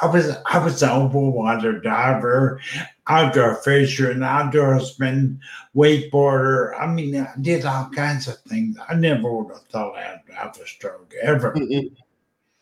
[0.00, 2.60] I was I was an open water diver,
[3.08, 5.38] outdoor fisher, and outdoorsman,
[5.76, 6.80] wakeboarder.
[6.80, 8.78] I mean, I did all kinds of things.
[8.88, 11.54] I never would have thought I'd have a stroke ever.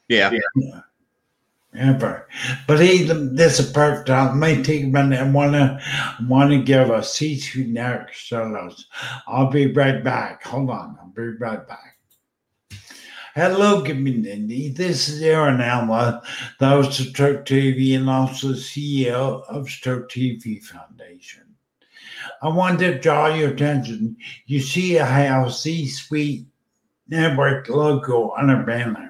[0.09, 0.33] Yeah.
[0.33, 0.81] yeah.
[1.73, 2.27] Ever,
[2.67, 4.41] but he, this is perfect time.
[4.41, 5.21] Let me take a minute.
[5.21, 5.81] I wanna,
[6.27, 8.75] wanna give a C-suite network shout
[9.29, 10.43] I'll be right back.
[10.47, 11.97] Hold on, I'll be right back.
[13.37, 14.71] Hello, community.
[14.71, 16.21] This is Aaron Alma,
[16.59, 21.55] the host of Stroke TV and also CEO of Stroke TV Foundation.
[22.43, 24.17] I want to draw your attention.
[24.47, 26.47] You see a house C-suite
[27.07, 29.10] network logo on a banner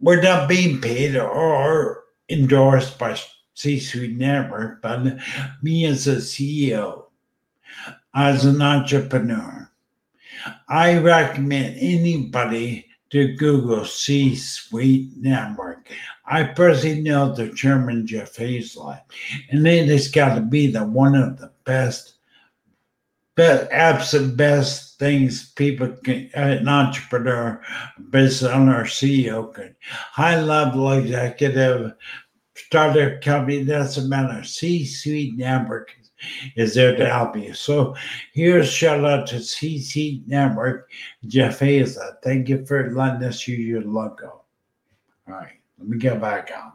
[0.00, 3.18] we're not being paid or endorsed by
[3.54, 5.18] C Suite Network, but
[5.62, 7.04] me as a CEO,
[8.14, 9.70] as an entrepreneur,
[10.68, 15.90] I recommend anybody to Google C Suite Network.
[16.24, 19.02] I personally know the chairman, Jeff Hayzlett,
[19.50, 22.14] and it has got to be the one of the best
[23.34, 27.60] best absolute best things people can an entrepreneur,
[28.10, 31.92] business owner, CEO can high level executive
[32.54, 34.44] start a company doesn't matter.
[34.44, 35.90] C suite network
[36.56, 37.54] is there to help you.
[37.54, 37.96] So
[38.32, 40.90] here's shout out to CC Network,
[41.26, 42.22] Jeff Hayzlett.
[42.22, 44.42] Thank you for letting us use your logo.
[45.26, 46.72] All right, let me get back on.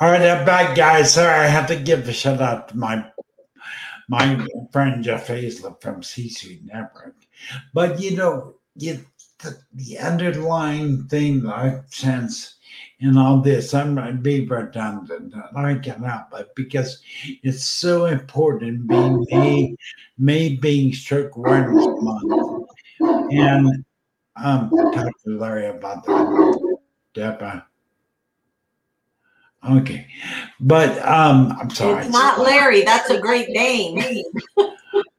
[0.00, 1.14] All right, I'm back, guys.
[1.14, 3.04] Sorry, I have to give a shout out to my
[4.08, 7.14] my friend Jeff Hayzlett from C Suite Network.
[7.72, 9.04] But you know, you,
[9.40, 12.56] the, the underlying thing that I sense
[13.00, 15.34] in all this, I'm not being redundant.
[15.54, 17.00] I cannot, but because
[17.42, 19.76] it's so important being May,
[20.18, 22.66] May being Stroke Awareness Month.
[23.00, 23.84] And
[24.42, 26.78] um, talk to Larry about that.
[27.14, 27.67] Deborah.
[29.68, 30.06] Okay,
[30.60, 32.04] but um, I'm sorry.
[32.04, 32.82] It's not Larry.
[32.82, 34.02] That's a Great name.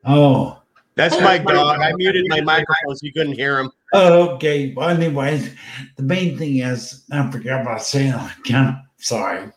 [0.05, 0.61] Oh,
[0.95, 1.79] That's my dog.
[1.81, 3.71] I muted my microphone so you couldn't hear him.
[3.93, 4.73] okay.
[4.73, 5.53] Well, anyways,
[5.97, 8.13] the main thing is I forgot about saying.
[8.51, 9.51] I'm sorry.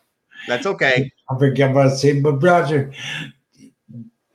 [0.47, 1.11] That's okay.
[1.29, 2.93] I forgot about saying, but brother,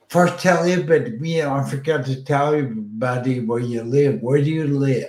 [0.09, 4.21] first tell you, but me, I forgot to tell everybody where you live.
[4.21, 5.09] Where do you live?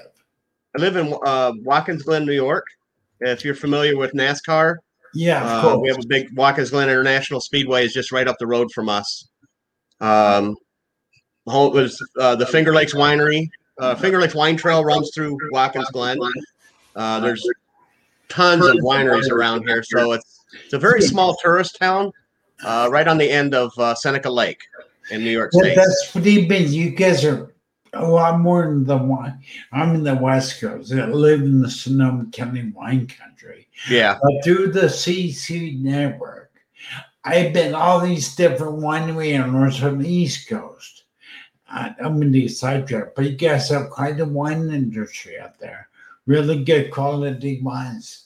[0.78, 2.66] I live in uh, Watkins Glen, New York.
[3.22, 4.78] If you're familiar with NASCAR,
[5.14, 5.82] Yeah, of uh, course.
[5.82, 8.90] we have a big Watkins Glen International Speedway is just right up the road from
[8.90, 9.28] us.
[10.00, 10.56] Um,
[11.48, 13.50] home was uh, the Finger Lakes Winery.
[13.80, 16.20] Uh, Finger Lakes Wine Trail runs through Watkins Glen.
[16.96, 17.48] Uh, there's
[18.28, 22.12] tons of wineries around here, so it's it's a very small tourist town,
[22.64, 24.62] uh, right on the end of uh, Seneca Lake
[25.12, 25.76] in New York Well, State.
[25.76, 26.76] that's what he means.
[26.76, 27.54] You guys are
[27.94, 29.40] a lot more than the one.
[29.72, 30.92] I'm in the West Coast.
[30.92, 33.68] I live in the Sonoma County wine country.
[33.90, 36.52] Yeah, But through the CC network,
[37.24, 41.04] I've been all these different winery owners on the East Coast.
[41.72, 45.88] I'm in the sidetrack, but you guys have quite a wine industry out there.
[46.26, 48.26] Really good quality wines.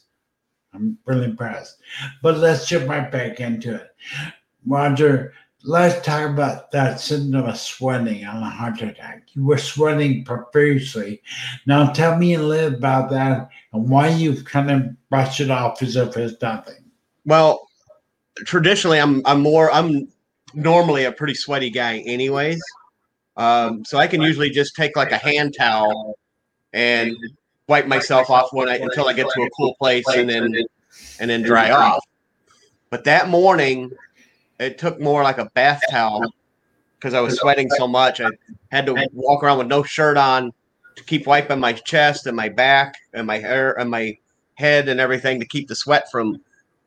[0.74, 1.78] I'm really impressed.
[2.22, 3.96] But let's jump right back into it.
[4.66, 5.34] Roger,
[5.64, 9.28] let's talk about that symptom of sweating on a heart attack.
[9.34, 11.22] You were sweating profusely.
[11.66, 15.82] Now tell me a little about that and why you've kind of brushed it off
[15.82, 16.84] as if it's nothing.
[17.26, 17.68] Well,
[18.46, 20.10] traditionally, I'm I'm more I'm
[20.54, 22.62] normally a pretty sweaty guy, anyways.
[23.38, 26.20] Um, so I can usually just take like a hand towel
[26.74, 27.16] and
[27.68, 30.54] wipe myself off when I until I get to a cool place and then
[31.20, 32.04] and then dry off.
[32.90, 33.92] But that morning,
[34.64, 36.34] it took more like a bath towel
[36.98, 38.22] because I was sweating so much.
[38.22, 38.30] I
[38.72, 40.52] had to walk around with no shirt on
[40.96, 44.18] to keep wiping my chest and my back and my hair and my
[44.56, 46.38] head and everything to keep the sweat from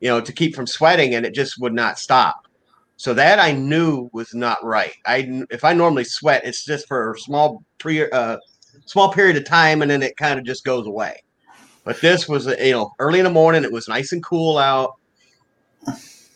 [0.00, 2.46] you know, to keep from sweating, and it just would not stop.
[2.96, 4.94] So that I knew was not right.
[5.06, 8.38] I if I normally sweat, it's just for a small pre uh,
[8.86, 11.22] small period of time, and then it kind of just goes away.
[11.84, 13.64] But this was, you know, early in the morning.
[13.64, 14.94] It was nice and cool out,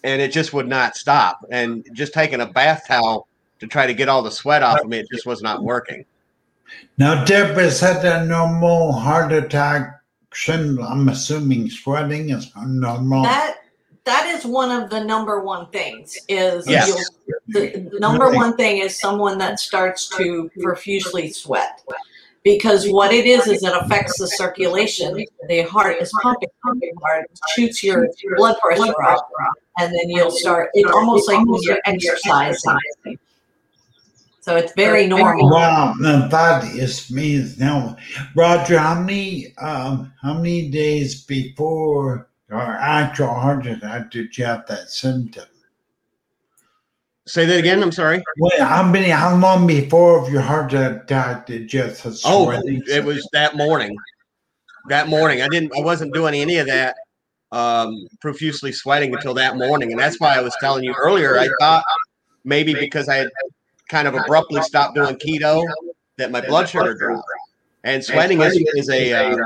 [0.04, 1.44] and it just would not stop.
[1.50, 4.88] And just taking a bath towel to try to get all the sweat off of
[4.88, 6.04] me, it just was not working.
[6.98, 10.00] Now, Deborah's had a normal heart attack
[10.32, 10.86] syndrome.
[10.86, 13.22] I'm assuming sweating is normal.
[13.22, 13.56] That
[14.04, 16.16] that is one of the number one things.
[16.28, 16.92] Is Yes.
[17.48, 21.82] the, the number one thing is someone that starts to profusely sweat.
[22.42, 25.26] Because what it is is it affects the circulation.
[25.48, 29.28] The heart is pumping, pumping hard, shoots your blood pressure up,
[29.78, 30.70] and then you'll start.
[30.72, 32.78] It's almost like when you're exercising.
[34.40, 35.50] So it's very normal.
[35.50, 37.96] Wow, now that is means now,
[38.34, 38.78] Roger.
[38.78, 44.88] How many um how many days before your actual heart attack did you have that
[44.88, 45.44] symptom?
[47.30, 47.80] Say that again.
[47.80, 48.24] I'm sorry.
[48.38, 49.08] Wait, how many?
[49.08, 53.96] How long before of your heart attack did you have Oh, it was that morning.
[54.88, 55.70] That morning, I didn't.
[55.76, 56.96] I wasn't doing any of that
[57.52, 61.38] um, profusely sweating until that morning, and that's why I was telling you earlier.
[61.38, 61.84] I thought
[62.42, 63.28] maybe because I had
[63.88, 65.64] kind of abruptly stopped doing keto
[66.16, 67.28] that my blood sugar dropped,
[67.84, 69.36] and sweating is, is a uh,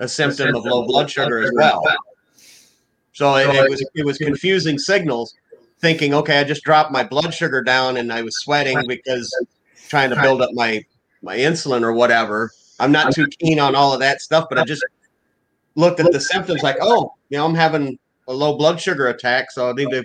[0.00, 1.82] a symptom of low blood sugar as well.
[3.14, 5.34] So it, it was it was confusing signals,
[5.80, 9.32] thinking, okay, I just dropped my blood sugar down and I was sweating because
[9.88, 10.84] trying to build up my
[11.22, 12.52] my insulin or whatever.
[12.80, 14.84] I'm not too keen on all of that stuff, but I just
[15.74, 17.98] looked at the symptoms like, oh, you know, I'm having
[18.28, 20.04] a low blood sugar attack, so I need to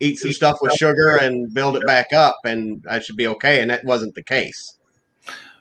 [0.00, 3.60] eat some stuff with sugar and build it back up, and I should be okay.
[3.60, 4.76] And that wasn't the case.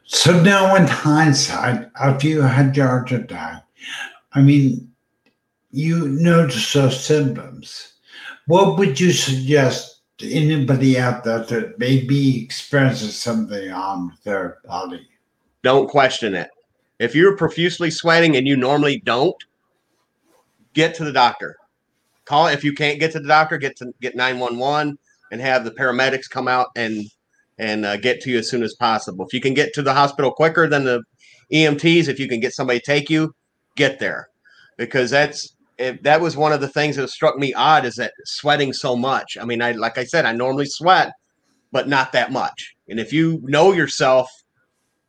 [0.05, 3.63] So now, in hindsight, if you had your attack,
[4.33, 4.91] I mean,
[5.71, 7.92] you notice those symptoms.
[8.47, 14.59] What would you suggest to anybody out there that may be experiencing something on their
[14.65, 15.07] body.
[15.63, 16.49] Don't question it.
[16.99, 19.35] If you're profusely sweating and you normally don't,
[20.73, 21.55] get to the doctor.
[22.25, 24.97] Call if you can't get to the doctor, get to get 911
[25.31, 27.05] and have the paramedics come out and
[27.59, 29.25] and uh, get to you as soon as possible.
[29.25, 31.03] If you can get to the hospital quicker than the
[31.51, 33.35] EMTs, if you can get somebody take you,
[33.75, 34.29] get there
[34.77, 38.13] because that's if that was one of the things that struck me odd is that
[38.25, 39.37] sweating so much.
[39.39, 41.13] I mean, I like I said, I normally sweat,
[41.71, 42.75] but not that much.
[42.87, 44.29] And if you know yourself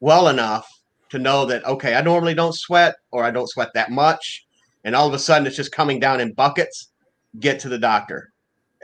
[0.00, 0.66] well enough
[1.10, 4.44] to know that okay, I normally don't sweat or I don't sweat that much,
[4.84, 6.90] and all of a sudden it's just coming down in buckets,
[7.38, 8.32] get to the doctor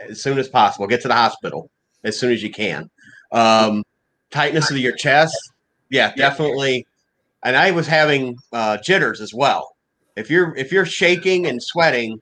[0.08, 0.86] as soon as possible.
[0.86, 1.70] Get to the hospital
[2.04, 2.90] as soon as you can.
[3.32, 3.84] Um,
[4.30, 5.36] tightness of your chest,
[5.90, 6.86] yeah, definitely.
[7.42, 9.74] And I was having uh, jitters as well.
[10.16, 12.20] If you're if you're shaking and sweating,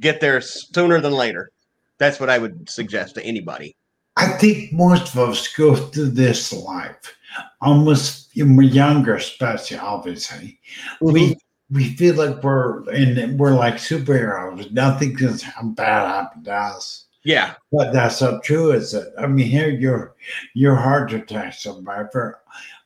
[0.00, 1.50] get there sooner than later.
[1.98, 3.76] That's what I would suggest to anybody.
[4.16, 7.16] I think most of us go through this life,
[7.60, 10.58] almost when we're younger, especially obviously.
[11.00, 11.12] Mm-hmm.
[11.12, 11.36] We
[11.70, 14.70] we feel like we're and we're like superheroes.
[14.72, 15.38] Nothing can
[15.74, 17.06] bad happen to us.
[17.24, 19.06] Yeah, But that's not true, is it?
[19.16, 20.16] I mean, here you're
[20.54, 22.40] you're heart attack survivor.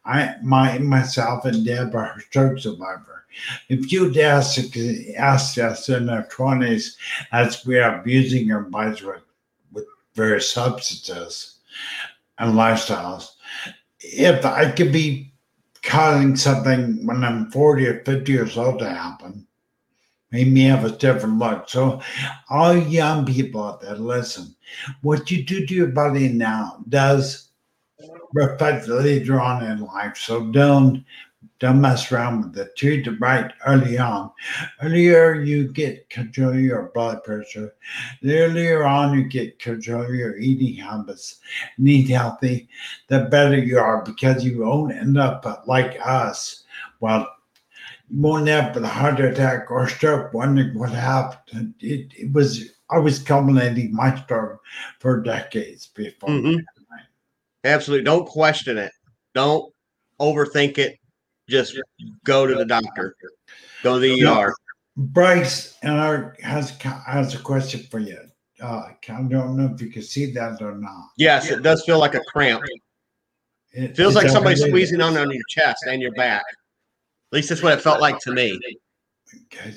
[0.07, 3.25] I my myself and Deb are stroke survivor.
[3.69, 4.77] If you'd asked
[5.17, 6.97] asked us in our twenties
[7.33, 9.23] as we are abusing our bodies with,
[9.73, 9.85] with
[10.15, 11.59] various substances
[12.39, 13.31] and lifestyles,
[14.01, 15.33] if I could be
[15.83, 19.47] causing something when I'm 40 or 50 years old to happen,
[20.33, 21.69] we may have a different look.
[21.69, 22.03] So,
[22.51, 24.55] all young people out there, listen,
[25.03, 27.46] what you do to your body now does
[28.33, 28.87] reflect
[29.25, 30.17] drawn in life.
[30.17, 31.05] So, don't
[31.59, 32.77] don't mess around with it.
[32.77, 34.31] Treat it right early on.
[34.83, 37.75] Earlier you get control of your blood pressure.
[38.21, 41.41] The earlier on you get control of your eating habits
[41.79, 42.69] and eat healthy,
[43.09, 46.65] the better you are because you won't end up like us.
[47.01, 47.27] Well,
[48.11, 51.75] you won't end up with a heart attack or stroke wondering what happened.
[51.81, 54.57] It, it was I was culminating my story
[55.01, 56.31] for decades before.
[56.31, 56.65] Mhm.
[57.67, 58.05] Absolutely.
[58.05, 58.93] Don't question it.
[59.35, 59.73] Don't
[60.21, 60.99] overthink it.
[61.49, 61.79] Just
[62.25, 63.15] go to the doctor.
[63.83, 64.47] Go to the Yeah.
[64.47, 64.55] ER.
[64.97, 68.19] Bryce and our has has a question for you.
[68.63, 71.09] Uh, I don't know if you can see that or not.
[71.19, 72.63] Yes, it does feel like a cramp.
[73.73, 76.45] It Feels is like that somebody's squeezing on on your chest and your back.
[77.31, 78.59] At least that's what it felt like to me.
[79.53, 79.75] Okay.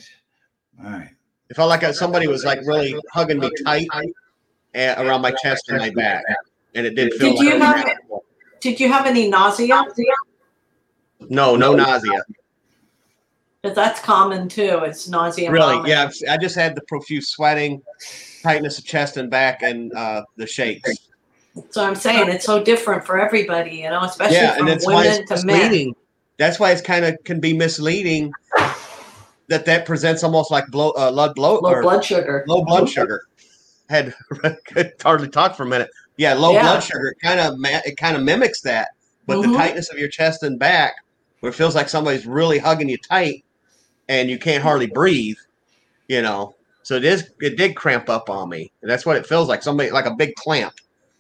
[0.82, 1.10] All right.
[1.50, 3.88] It felt like somebody was like really hugging me tight
[4.74, 6.24] eh, around my chest and my back,
[6.76, 8.00] and it did feel Did like you have- cramp.
[8.62, 9.86] Did you have any nausea?
[11.30, 12.24] no, no nausea.
[13.62, 14.82] Because that's common too.
[14.84, 15.52] It's nausea.
[15.52, 15.92] Really, vomiting.
[15.92, 16.34] yeah.
[16.34, 17.82] I just had the profuse sweating,
[18.44, 20.90] tightness of chest and back, and uh, the shakes.
[21.72, 24.86] So I'm saying it's so different for everybody, you know, especially yeah, from and that's
[24.86, 25.94] why women it's to men.
[26.38, 28.32] That's why it's kind of can be misleading.
[29.50, 32.46] That that presents almost like blow, uh, blood blow, Low blood sugar.
[32.48, 33.24] low blood sugar.
[33.90, 34.14] Had
[34.68, 35.90] could hardly talk for a minute.
[36.20, 36.64] Yeah, low Yeah.
[36.64, 38.90] blood sugar kind of it kind of mimics that,
[39.26, 39.56] but the Mhm.
[39.56, 40.96] tightness of your chest and back,
[41.40, 43.46] where it feels like somebody's really hugging you tight,
[44.10, 45.38] and you can't hardly breathe.
[46.10, 47.30] You know, so it is.
[47.40, 48.70] It did cramp up on me.
[48.82, 49.64] And that's what it feels like.
[49.64, 50.74] Somebody like a big clamp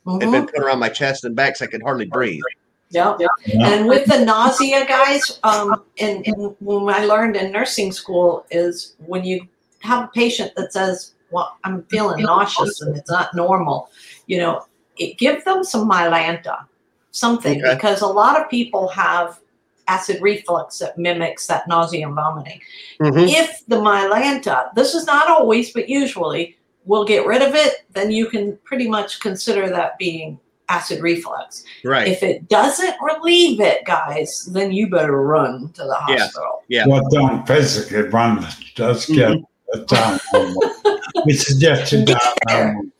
[0.05, 0.31] had Mhm.
[0.31, 2.41] been put around my chest and back, so I could hardly breathe.
[2.89, 3.15] Yeah.
[3.63, 8.95] And with the nausea, guys, um, and, and when I learned in nursing school is
[9.05, 9.47] when you
[9.79, 13.89] have a patient that says, "Well, I'm feeling nauseous and it's not normal,"
[14.25, 14.65] you know,
[14.99, 16.65] it, give them some Mylanta,
[17.11, 17.73] something, Okay.
[17.75, 19.39] because a lot of people have
[19.87, 22.61] acid reflux that mimics that nausea and vomiting.
[23.01, 23.27] Mhm.
[23.27, 28.11] If the Mylanta, this is not always, but usually, will get rid of it, then
[28.11, 30.39] you can pretty much consider that being
[30.69, 31.63] acid reflux.
[31.83, 32.07] Right.
[32.07, 36.61] If it doesn't relieve it, guys, then you better run to the hospital.
[36.67, 36.85] Yeah.
[36.87, 38.45] Well, don't physically run.
[38.75, 39.81] Just get Mm-hmm.
[39.81, 40.19] a down.
[41.25, 42.91] we suggest you down.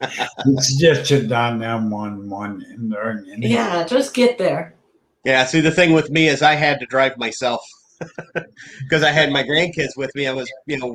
[0.00, 0.10] There.
[0.44, 3.10] um, We down down one one in there.
[3.10, 4.74] and- Yeah, just get there.
[5.24, 7.60] Yeah, see, the thing with me is I had to drive myself
[8.80, 10.26] because I had my grandkids with me.
[10.28, 10.94] I was, you know,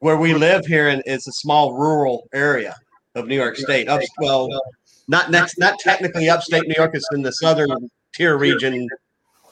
[0.00, 2.74] where we live here in is a small rural area
[3.14, 3.88] of New York State.
[3.88, 4.48] Up, well,
[5.06, 6.90] not next, not technically upstate New York.
[6.94, 7.70] It's in the southern
[8.14, 8.88] tier region,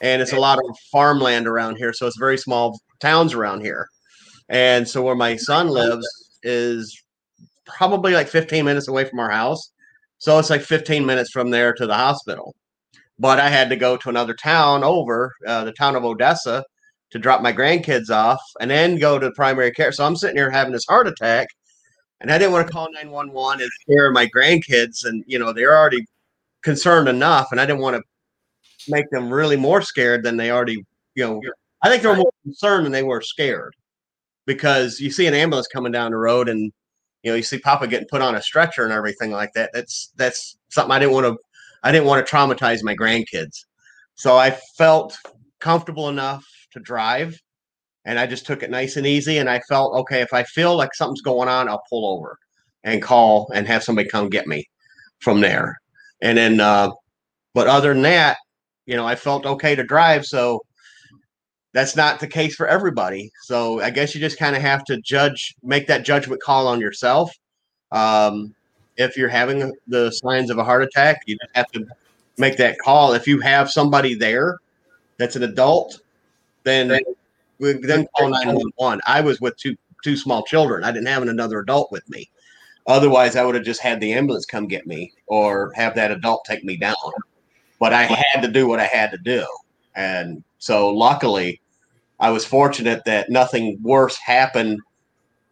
[0.01, 1.93] and it's a lot of farmland around here.
[1.93, 3.87] So it's very small towns around here.
[4.49, 6.05] And so where my son lives
[6.43, 7.01] is
[7.67, 9.71] probably like 15 minutes away from our house.
[10.19, 12.55] So it's like 15 minutes from there to the hospital
[13.19, 16.63] but I had to go to another town over, uh, the town of Odessa,
[17.11, 19.91] to drop my grandkids off and then go to primary care.
[19.91, 21.47] So I'm sitting here having this heart attack
[22.19, 25.77] and I didn't want to call 911 and scare my grandkids, and you know they're
[25.77, 26.03] already
[26.63, 28.01] concerned enough, and I didn't want to
[28.91, 30.83] make them really more scared than they already,
[31.15, 31.41] you know.
[31.83, 33.75] I think they're more concerned than they were scared
[34.47, 36.71] because you see an ambulance coming down the road, and
[37.27, 39.71] you know you see Papa getting put on a stretcher and everything like that.
[39.73, 41.37] That's that's something I didn't want to.
[41.83, 43.65] I didn't want to traumatize my grandkids,
[44.15, 45.17] so I felt
[45.59, 47.37] comfortable enough to drive
[48.05, 49.37] and I just took it nice and easy.
[49.37, 52.37] And I felt okay if I feel like something's going on, I'll pull over
[52.85, 54.63] and call and have somebody come get me
[55.19, 55.77] from there.
[56.21, 56.91] And then, uh,
[57.53, 58.37] but other than that,
[58.85, 60.25] you know, I felt okay to drive.
[60.25, 60.61] So
[61.77, 63.31] that's not the case for everybody.
[63.43, 66.81] So I guess you just kind of have to judge, make that judgment call on
[66.81, 67.31] yourself.
[67.91, 68.55] Um,
[68.95, 71.85] if you're having the signs of a heart attack, you just have to
[72.39, 73.13] make that call.
[73.13, 74.57] If you have somebody there
[75.17, 76.01] that's an adult,
[76.63, 76.87] then
[77.59, 78.99] then call 911.
[79.05, 80.83] I was with two two small children.
[80.83, 82.27] I didn't have another adult with me.
[82.87, 86.43] Otherwise, I would have just had the ambulance come get me or have that adult
[86.43, 86.95] take me down.
[87.79, 89.45] But I had to do what I had to do.
[89.93, 91.61] And so luckily,
[92.19, 94.79] I was fortunate that nothing worse happened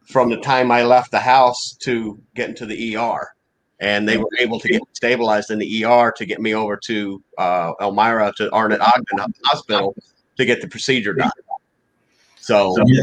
[0.04, 3.32] from the time I left the house to getting to the ER.
[3.78, 7.22] And they were able to get stabilized in the ER to get me over to
[7.36, 9.94] uh, Elmira to Arnot Ogden Hospital
[10.36, 11.30] to get the procedure done.
[12.36, 13.02] So yeah,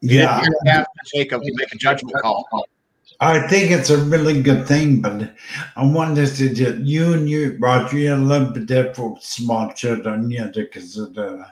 [0.00, 0.42] yeah.
[0.42, 2.48] you have to take a make a judgment call.
[3.20, 5.32] I think it's a really good thing, but
[5.76, 10.28] I wanted to just you and you, Roger, you're a little bit different small children,
[10.28, 11.46] you have to consider.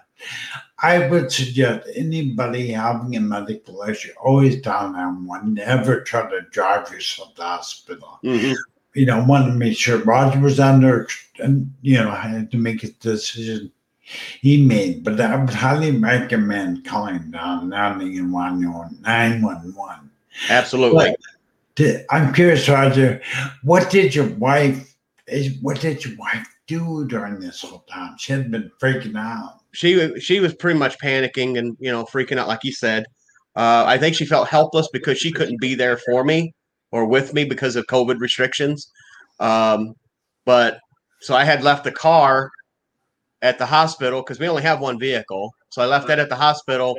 [0.83, 6.41] I would suggest anybody having a medical issue always down on one, never try to
[6.51, 8.19] drive yourself to the hospital.
[8.25, 8.57] Mhm.
[8.95, 11.07] You know, want to make sure Roger was under,
[11.39, 13.71] and you know, had to make a decision
[14.41, 15.05] he made.
[15.05, 18.99] But I would highly recommend calling down 911.
[19.03, 20.11] 911.
[20.49, 21.15] Absolutely.
[21.77, 23.21] Did- I'm curious, Roger,
[23.63, 24.97] what did your wife
[25.29, 28.17] is what did your wife do during this whole time?
[28.19, 29.60] She had been freaking out.
[29.73, 33.05] She she was pretty much panicking and you know freaking out like you said.
[33.57, 36.53] Uh, i think she felt helpless because she couldn't be there for me
[36.93, 38.91] or with me because of covid restrictions.
[39.41, 39.95] Um,
[40.47, 40.79] but
[41.21, 42.51] so i had left the car
[43.43, 45.51] at the hospital because we only have one vehicle.
[45.71, 46.97] So i left that at the hospital.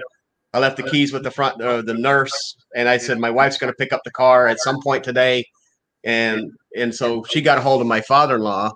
[0.53, 3.57] I left the keys with the front uh, the nurse and i said my wife's
[3.57, 5.45] going to pick up the car at some point today.
[6.03, 8.71] And and so she got a hold of my father-in-law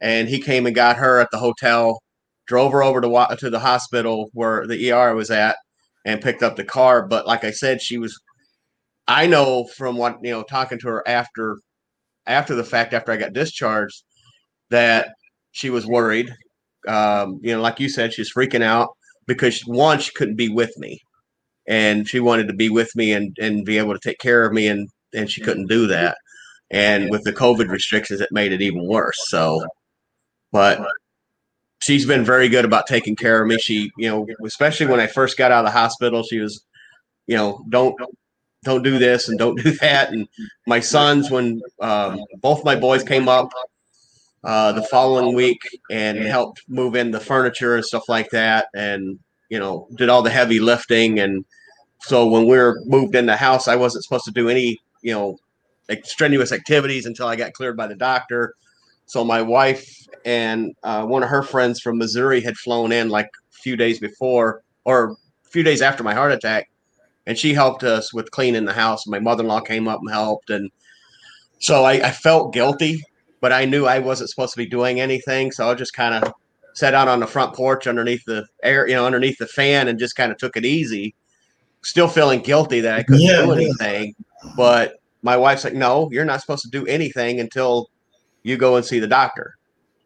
[0.00, 2.00] and he came and got her at the hotel
[2.46, 5.56] drove her over to to the hospital where the ER was at
[6.04, 7.06] and picked up the car.
[7.06, 8.18] But like I said, she was.
[9.08, 11.58] I know from what you know, talking to her after
[12.26, 14.02] after the fact, after I got discharged,
[14.70, 15.10] that
[15.52, 16.32] she was worried.
[16.88, 18.90] Um, you know, like you said, she's freaking out
[19.26, 21.00] because one, she couldn't be with me,
[21.68, 24.52] and she wanted to be with me and and be able to take care of
[24.52, 26.16] me, and and she couldn't do that.
[26.70, 29.16] And with the COVID restrictions, it made it even worse.
[29.28, 29.64] So,
[30.52, 30.80] but
[31.80, 33.58] she's been very good about taking care of me.
[33.58, 36.64] She, you know, especially when I first got out of the hospital, she was,
[37.26, 37.96] you know, don't
[38.64, 40.12] don't do this and don't do that.
[40.12, 40.28] And
[40.66, 43.50] my sons, when um, both my boys came up
[44.44, 45.60] uh, the following week
[45.90, 49.18] and helped move in the furniture and stuff like that, and
[49.48, 51.20] you know, did all the heavy lifting.
[51.20, 51.44] And
[52.00, 55.12] so when we were moved in the house, I wasn't supposed to do any, you
[55.12, 55.38] know,
[56.02, 58.54] strenuous activities until I got cleared by the doctor.
[59.06, 59.88] So my wife
[60.24, 64.00] and uh, one of her friends from Missouri had flown in like a few days
[64.00, 66.68] before or a few days after my heart attack,
[67.26, 69.06] and she helped us with cleaning the house.
[69.06, 70.70] My mother-in-law came up and helped, and
[71.60, 73.02] so I, I felt guilty,
[73.40, 76.32] but I knew I wasn't supposed to be doing anything, so I just kind of
[76.74, 79.98] sat out on the front porch underneath the air, you know, underneath the fan, and
[79.98, 81.14] just kind of took it easy.
[81.82, 83.58] Still feeling guilty that I couldn't Yeah, do yeah.
[83.58, 84.14] anything,
[84.56, 87.88] but my wife's like, "No, you're not supposed to do anything until
[88.46, 89.56] you go and see the doctor."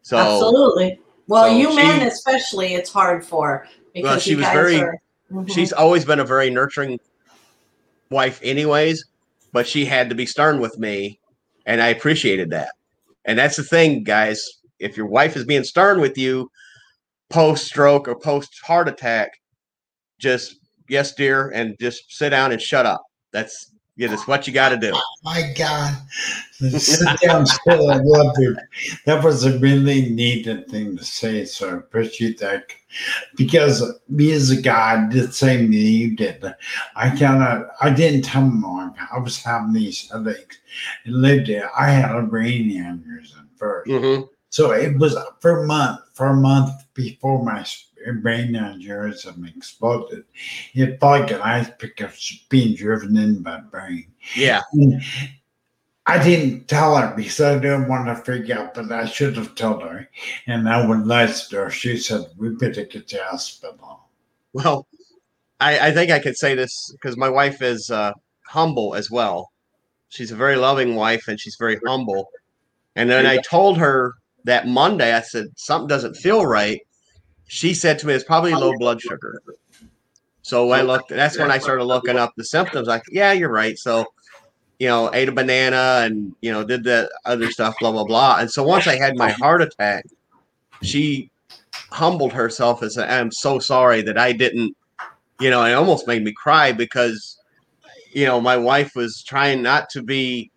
[0.01, 0.99] So Absolutely.
[1.27, 4.97] Well, so you she- men especially, it's hard for because Well, she was very- are.
[5.31, 5.49] Mhm.
[5.53, 6.99] she's always been a very nurturing
[8.09, 9.05] wife anyways
[9.53, 11.19] but she had to be stern with me
[11.65, 12.71] and i appreciated that
[13.23, 14.45] and that's the thing guys
[14.79, 16.49] if your wife is being stern with you
[17.29, 19.31] post stroke or post heart attack
[20.19, 20.57] just
[20.89, 24.69] yes dear and just sit down and shut up that's yeah, that's what you got
[24.69, 25.97] to do My God.
[26.51, 27.91] Sit down still.
[27.91, 28.57] I love it.
[29.05, 31.45] That was a really needed thing to say.
[31.45, 32.71] So I appreciate that.
[33.35, 36.43] Because me as a guy did the same thing you did.
[36.95, 40.59] I cannot, I didn't tell mom I was having these headaches
[41.05, 41.69] and lived there.
[41.77, 44.29] I had a brain aneurysm 1st Mhm.
[44.49, 47.63] So it was for a month, for a month before my
[48.21, 50.25] brain aneurysm exploded.
[50.73, 52.01] It felt like an ice pick
[52.49, 54.07] being driven in my brain.
[54.35, 54.61] Yeah.
[54.73, 55.01] And
[56.05, 59.55] I didn't tell her because I didn't want to freak out, but I should have
[59.55, 60.09] told her.
[60.47, 61.69] And I went nice to her.
[61.69, 64.07] She said, We better get to the hospital.
[64.53, 64.87] Well,
[65.59, 68.13] I, I think I could say this because my wife is uh,
[68.47, 69.51] humble as well.
[70.09, 72.29] She's a very loving wife and she's very humble.
[72.95, 76.81] And then I told her that Monday, I said, something doesn't feel right.
[77.53, 79.41] She said to me, it's probably low blood sugar.
[80.41, 82.87] So I looked, that's when I started looking up the symptoms.
[82.87, 83.77] Like, yeah, you're right.
[83.77, 84.05] So,
[84.79, 88.37] you know, ate a banana and, you know, did the other stuff, blah, blah, blah.
[88.39, 90.05] And so once I had my heart attack,
[90.81, 91.29] she
[91.89, 94.73] humbled herself and said, I'm so sorry that I didn't,
[95.41, 97.37] you know, it almost made me cry because,
[98.13, 100.51] you know, my wife was trying not to be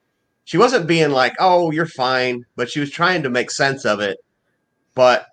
[0.44, 4.00] she wasn't being like, "Oh, you're fine," but she was trying to make sense of
[4.00, 4.18] it,
[4.94, 5.26] but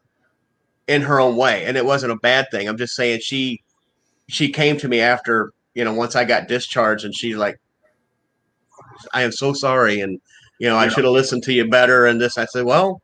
[0.91, 2.67] in her own way, and it wasn't a bad thing.
[2.67, 3.61] I'm just saying she
[4.27, 7.59] she came to me after you know once I got discharged, and she's like,
[9.13, 10.19] "I am so sorry," and
[10.59, 12.05] you know I should have listened to you better.
[12.05, 13.01] And this, I said, "Well,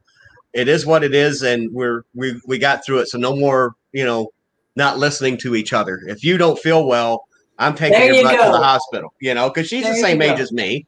[0.53, 3.07] it is what it is, and we're we we got through it.
[3.07, 4.29] So no more, you know,
[4.75, 6.01] not listening to each other.
[6.07, 7.23] If you don't feel well."
[7.59, 9.99] I'm taking There your you butt to the hospital, you know, because she's There the
[9.99, 10.43] same age go.
[10.43, 10.85] as me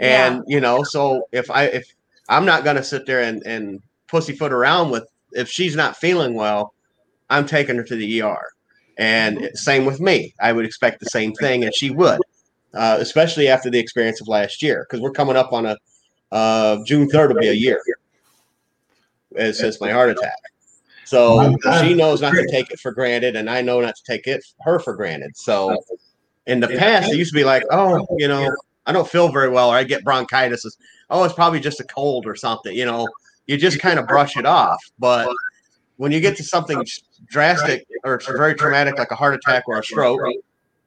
[0.00, 0.26] Yeah.
[0.34, 1.84] and you know so if i if
[2.28, 6.34] i'm not going to sit there and and pussyfoot around with if she's not feeling
[6.34, 6.74] well
[7.30, 8.52] i'm taking her to the er
[9.00, 10.34] and same with me.
[10.40, 12.20] I would expect the same thing and she would
[12.74, 15.76] uh, especially after the experience of last year because we're coming up on a
[16.32, 17.80] uh, june 3rd will be a year.
[19.36, 20.38] Since my heart attack.
[21.04, 24.26] So she knows not to take it for granted and i know not to take
[24.26, 25.36] it her for granted.
[25.36, 25.76] So
[26.46, 28.50] in the past it used to be like oh you know
[28.88, 30.64] I don't feel very well, or I get bronchitis.
[30.64, 30.78] It's,
[31.10, 32.74] oh, it's probably just a cold or something.
[32.74, 33.06] You know,
[33.48, 34.80] you just kind of brush it off.
[34.98, 35.28] But
[35.96, 36.84] when you get to something
[37.26, 40.20] drastic or it's very traumatic, like a heart attack or a stroke,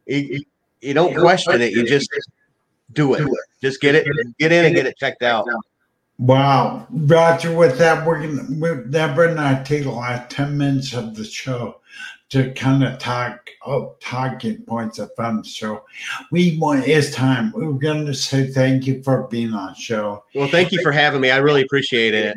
[0.08, 0.44] you, you-
[0.84, 1.74] you don't question it.
[1.74, 2.10] You just
[2.94, 3.28] do it.
[3.62, 4.08] Just get it,
[4.40, 5.46] get in and get it checked out.
[6.18, 6.88] Wow.
[6.90, 10.94] Roger, with that, we're going to, we're, Deborah and I take the last 10 minutes
[10.94, 11.82] of the show
[12.30, 15.84] to kind of talk, oh, talking points of the show.
[16.32, 17.52] We want, it's time.
[17.52, 20.24] We're going to say thank you for being on the show.
[20.34, 21.30] Well, thank you for having me.
[21.30, 22.36] I really appreciate it.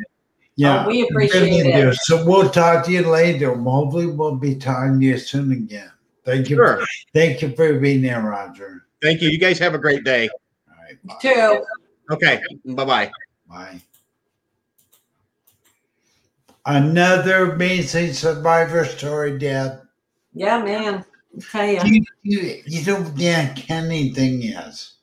[0.57, 0.85] Yeah.
[0.85, 1.73] Oh, we appreciate it.
[1.73, 1.93] do.
[1.93, 3.53] So we'll talk to you later.
[3.55, 5.91] Hopefully, we'll be talking to you soon again.
[6.23, 6.55] Thank you.
[6.55, 6.81] Sure.
[7.13, 8.85] Thank you for being there, Roger.
[9.01, 9.29] Thank you.
[9.29, 10.29] You guys have a great day.
[10.69, 11.05] All right.
[11.05, 11.15] Bye.
[11.21, 11.65] Too.
[12.11, 12.41] Okay.
[12.65, 13.11] Bye bye.
[13.49, 13.81] Bye.
[16.65, 19.81] Another amazing survivor story, Dad.
[20.33, 21.05] Yeah, man.
[21.35, 21.79] I tell you.
[21.83, 24.94] You, you, you don't think anything is.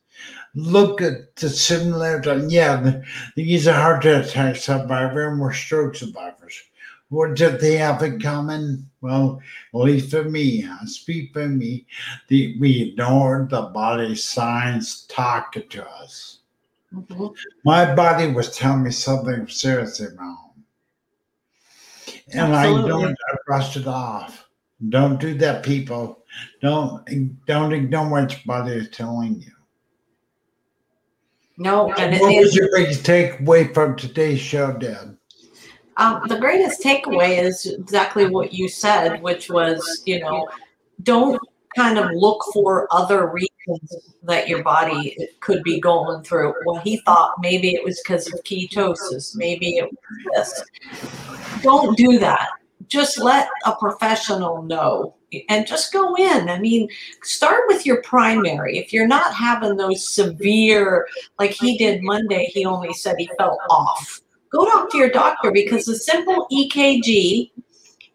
[0.55, 2.47] Look at the similarity.
[2.49, 3.05] Yeah, the-
[3.43, 6.61] he's a heart attack survivor and we're stroke survivors.
[7.09, 8.89] What did they have in common?
[9.03, 9.41] Well,
[9.75, 11.87] at least for me, I speak for me,
[12.29, 16.39] the, we ignored the body signs talking to us.
[16.95, 17.35] Mhm.
[17.65, 20.53] My body was telling me something seriously wrong.
[22.35, 24.49] And I don't I brushed it off.
[24.89, 26.25] Don't do that, people.
[26.61, 27.07] Don't
[27.47, 29.53] don't ignore what your body is telling you.
[31.59, 35.17] No, and it what was your biggest takeaway from today's show, Dad?
[35.99, 40.49] Um, the greatest takeaway is exactly what you said, which was, you know,
[41.03, 41.41] don't
[41.77, 46.55] kind of look for other reasons that your body could be going through.
[46.65, 49.91] Well, he thought maybe it was because of ketosis, maybe it
[50.35, 51.63] was this.
[51.63, 52.49] Don't do that.
[52.89, 55.15] Just let a professional know
[55.49, 56.49] and just go in.
[56.49, 56.89] I mean,
[57.23, 58.79] start with your primary.
[58.79, 61.07] If you're not having those severe,
[61.39, 64.23] like he did Monday, he only said he felt off
[64.53, 67.51] go talk to your doctor because a simple EKG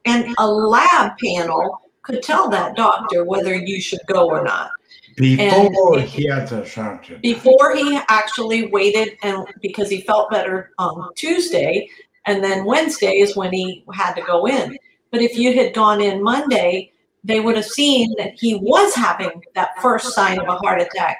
[0.05, 4.72] and a lab panel could tell that doctor whether you should go or not.
[5.18, 7.18] Before And- he had the surgery.
[7.22, 11.89] Before he actually waited and because he felt better on Tuesday,
[12.28, 14.78] and then Wednesday is when he had to go in.
[15.11, 16.91] But if you had gone in Monday,
[17.24, 21.18] they would have seen that he was having that first sign of a heart attack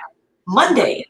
[0.48, 1.06] Monday.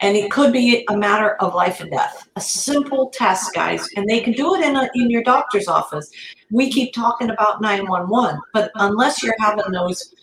[0.00, 2.28] And it could be a matter of life and death.
[2.36, 6.10] A simple test, guys, and they can do it in a, in your doctor's office.
[6.50, 10.14] We keep talking about 911, but unless you're having those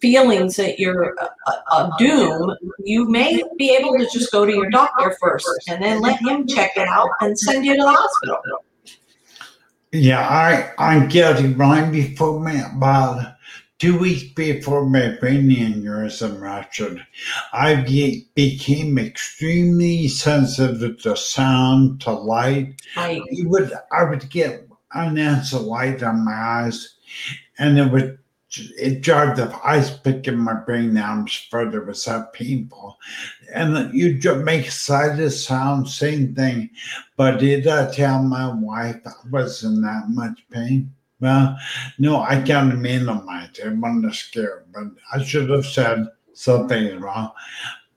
[0.00, 4.52] feelings that you're a, a, a doom, you may be able to just go to
[4.52, 7.90] your doctor first and then let him check it out and send you to the
[7.90, 8.38] hospital.
[9.92, 13.34] Yeah, I I'm guilty right before my about
[13.78, 17.06] two weeks before my brain aneurysm ruptured,
[17.52, 22.80] I be, became extremely sensitive to sound, to light.
[22.96, 26.96] I, You would I would get unanswered light on my eyes,
[27.58, 28.18] and it was
[28.50, 32.98] it jarred the ice pick in my brain now I'm further was that painful.
[33.52, 36.70] And you just make slightest sound, same thing.
[37.16, 40.92] But did I tell my wife I wasn't that much pain?
[41.20, 41.58] Well,
[41.98, 43.60] no, I can't minimize.
[43.62, 47.32] I'm not scared, but I should have said something wrong.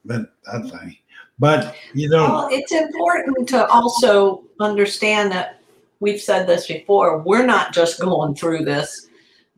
[0.03, 0.97] But that's thing.
[1.39, 5.61] But you know, well, it's important to also understand that
[5.99, 7.19] we've said this before.
[7.19, 9.07] We're not just going through this,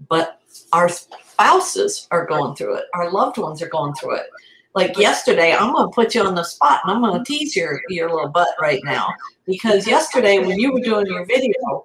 [0.07, 0.39] but
[0.71, 2.85] our spouses are going through it.
[2.93, 4.27] Our loved ones are going through it.
[4.75, 7.55] Like yesterday, I'm going to put you on the spot and I'm going to tease
[7.55, 9.13] your your little butt right now
[9.45, 11.83] because yesterday when you were doing your video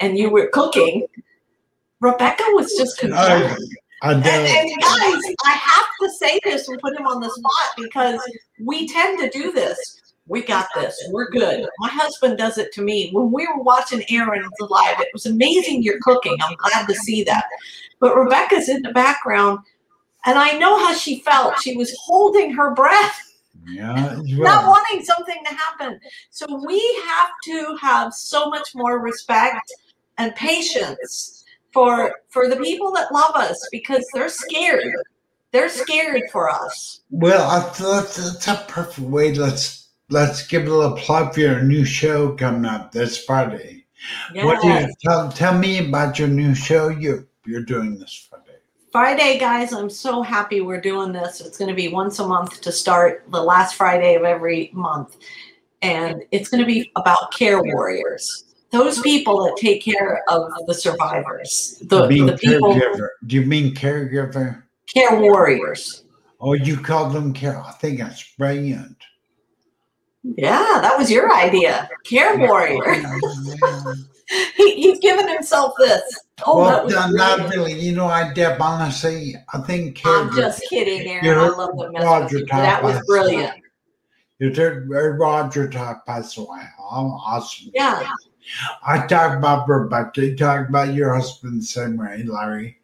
[0.00, 1.06] and you were cooking,
[2.00, 3.56] Rebecca was just concerned.
[4.02, 7.30] I, I and, and guys, I have to say this and put him on the
[7.30, 8.20] spot because
[8.64, 9.95] we tend to do this
[10.28, 11.00] we got this.
[11.10, 11.68] We're good.
[11.78, 13.10] My husband does it to me.
[13.12, 16.36] When we were watching Aaron live, it was amazing you're cooking.
[16.42, 17.44] I'm glad to see that.
[18.00, 19.60] But Rebecca's in the background,
[20.24, 21.60] and I know how she felt.
[21.60, 23.22] She was holding her breath.
[23.68, 26.00] Yeah, not wanting something to happen.
[26.30, 29.72] So we have to have so much more respect
[30.18, 34.94] and patience for for the people that love us because they're scared.
[35.52, 37.00] They're scared for us.
[37.10, 39.32] Well, I thought that's a perfect way.
[39.32, 43.84] Let's let's give a little plug for your new show coming up this Friday.
[44.32, 44.44] Yes.
[44.44, 48.58] What do you tell tell me about your new show you you're doing this Friday?
[48.92, 51.40] Friday, guys, I'm so happy we're doing this.
[51.40, 55.16] It's going to be once a month to start the last Friday of every month.
[55.82, 58.44] And it's going to be about care warriors.
[58.70, 61.82] Those people that take care of the survivors.
[61.82, 63.08] The, the people caregiver.
[63.26, 64.62] Do you mean caregiver?
[64.92, 66.04] Care warriors.
[66.40, 67.60] Oh, you call them care.
[67.60, 68.96] I think that's brilliant.
[70.36, 71.88] Yeah, that was your idea.
[72.04, 72.82] Care warrior.
[74.56, 76.02] he, he's given himself this.
[76.44, 77.72] Oh, well, no, not really.
[77.72, 80.12] You know, I Deb, honestly, I think care.
[80.12, 81.38] I'm just kidding, Aaron.
[81.38, 82.48] I love the message.
[82.50, 83.62] That was brilliant.
[84.38, 86.62] You did uh, Roger talk passed away.
[86.78, 87.70] Oh, awesome.
[87.72, 88.06] Yeah.
[88.86, 90.26] I talk about Rebecca.
[90.26, 92.76] You talk about your husband the same way, Larry.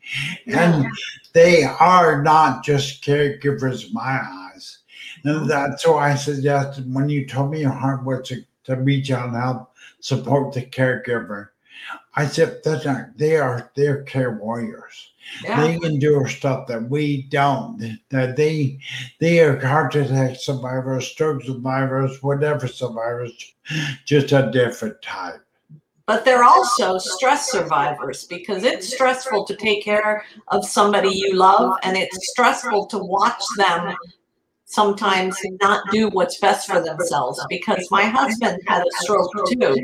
[0.46, 0.90] And yeah.
[1.34, 4.41] they are not just caregivers my eyes.
[5.24, 9.10] And that's why I suggested when you told me your heart was to, to reach
[9.10, 11.48] out and help support the caregiver.
[12.14, 15.12] I said that's not, they are they're care warriors.
[15.42, 15.60] Yeah.
[15.60, 17.98] They endure stuff that we don't.
[18.10, 18.78] That they
[19.18, 23.54] they are heart attack survivors, stroke survivors, whatever survivors,
[24.04, 25.40] just a different type.
[26.06, 31.78] But they're also stress survivors because it's stressful to take care of somebody you love,
[31.84, 33.94] and it's stressful to watch them
[34.72, 39.76] sometimes not do what's best for themselves because my husband had a stroke too.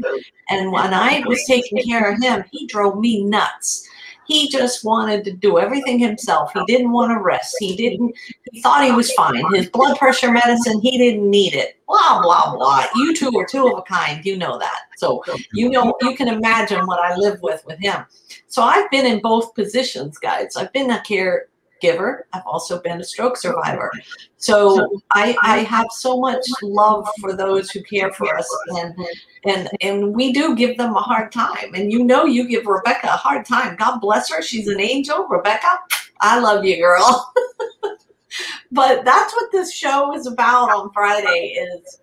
[0.48, 3.86] And when I was taking care of him, he drove me nuts.
[4.26, 6.52] He just wanted to do everything himself.
[6.54, 7.56] He didn't want to rest.
[7.58, 8.14] He didn't,
[8.52, 9.42] he thought he was fine.
[9.54, 11.78] His blood pressure medicine, he didn't need it.
[11.86, 12.86] Blah, blah, blah.
[12.94, 14.24] You two are two of a kind.
[14.24, 14.82] You know that.
[14.98, 15.22] So
[15.52, 18.04] you know, you can imagine what I live with with him.
[18.48, 20.56] So I've been in both positions, guys.
[20.56, 21.46] I've been a care
[21.80, 22.26] giver.
[22.32, 23.90] I've also been a stroke survivor.
[24.36, 28.48] So I, I have so much love for those who care for us
[28.78, 28.94] and
[29.44, 31.74] and and we do give them a hard time.
[31.74, 33.76] And you know you give Rebecca a hard time.
[33.76, 34.42] God bless her.
[34.42, 35.26] She's an angel.
[35.28, 35.78] Rebecca,
[36.20, 37.32] I love you, girl.
[38.72, 42.00] but that's what this show is about on Friday is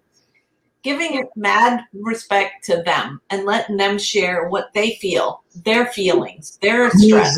[0.85, 6.91] giving mad respect to them and letting them share what they feel, their feelings, their
[6.91, 7.35] stress.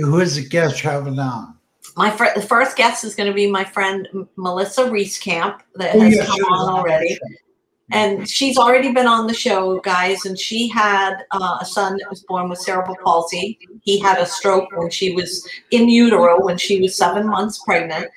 [0.00, 1.54] Who is the guest having on?
[1.96, 4.90] My fr- the first guest is going to be my friend Melissa
[5.20, 7.18] Camp that oh, has come on already.
[7.92, 10.24] And she's already been on the show, guys.
[10.24, 13.58] And she had uh, a son that was born with cerebral palsy.
[13.82, 18.08] He had a stroke when she was in utero, when she was seven months pregnant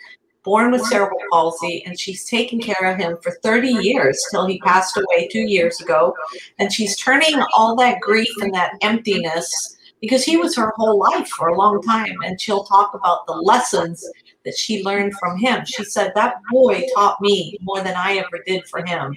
[0.44, 4.60] born with cerebral palsy, and she's taken care of him for 30 years till he
[4.60, 6.14] passed away two years ago.
[6.58, 11.28] And she's turning all that grief and that emptiness because he was her whole life
[11.28, 12.16] for a long time.
[12.24, 14.08] And she'll talk about the lessons
[14.46, 15.66] that she learned from him.
[15.66, 19.16] She said, That boy taught me more than I ever did for him.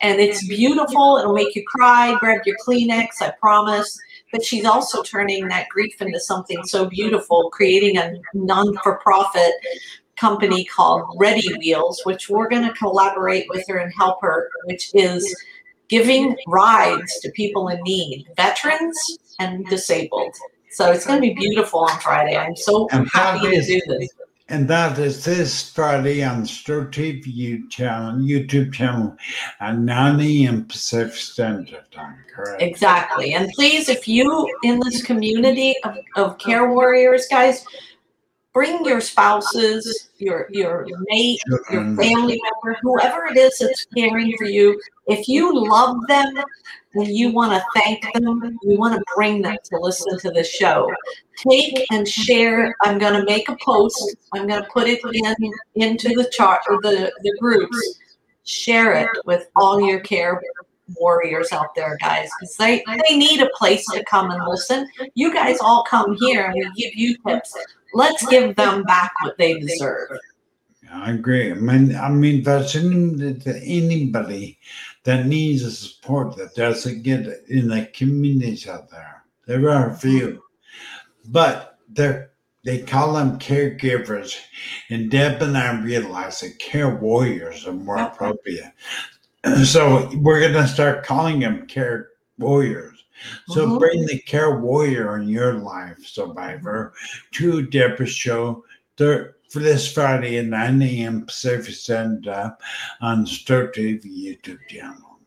[0.00, 1.18] And it's beautiful.
[1.18, 2.16] It'll make you cry.
[2.18, 3.98] Grab your Kleenex, I promise.
[4.32, 9.52] But she's also turning that grief into something so beautiful, creating a non for profit
[10.16, 14.90] company called Ready Wheels, which we're going to collaborate with her and help her, which
[14.94, 15.36] is
[15.88, 18.98] giving rides to people in need, veterans
[19.38, 20.34] and disabled.
[20.70, 22.36] So it's going to be beautiful on Friday.
[22.36, 24.08] I'm so happy to do this.
[24.48, 29.16] and that is this Friday on Stroke TV channel, YouTube channel
[29.60, 30.64] at 9 a.m.
[30.66, 32.60] Pacific Standard Time, correct?
[32.60, 33.34] Exactly.
[33.34, 37.64] And please, if you in this community of, of care warriors, guys,
[38.56, 41.38] bring your spouses, your your mate,
[41.70, 44.80] your family member, whoever it is that's caring for you.
[45.08, 46.34] If you love them
[46.94, 50.42] and you want to thank them, you want to bring them to listen to the
[50.42, 50.90] show.
[51.50, 52.74] Take and share.
[52.82, 54.16] I'm going to make a post.
[54.32, 58.00] I'm going to put it in into the chart or the the groups.
[58.44, 60.40] Share it with all your care
[60.94, 64.88] warriors out there, guys, because they they need a place to come and listen.
[65.14, 67.56] You guys all come here and we give you tips.
[67.94, 70.10] Let's give them back what they deserve.
[70.92, 71.50] I agree.
[71.50, 74.58] I mean, I mean, that's anybody
[75.04, 79.24] that needs the support that doesn't get it in the communities out there.
[79.46, 80.42] There are a few,
[81.26, 82.32] but they're
[82.66, 84.36] they call them caregivers,
[84.90, 88.72] and Deb and I realize that care warriors are more appropriate.
[89.64, 93.04] So we're gonna start calling them care warriors.
[93.48, 93.78] So Mhm.
[93.78, 96.92] bring the care warrior in your life, survivor,
[97.32, 98.64] to Deborah's show
[98.96, 101.24] thir- for this Friday at 9 a.m.
[101.24, 102.56] Pacific Standard
[103.00, 105.18] on Stroke TV YouTube channel.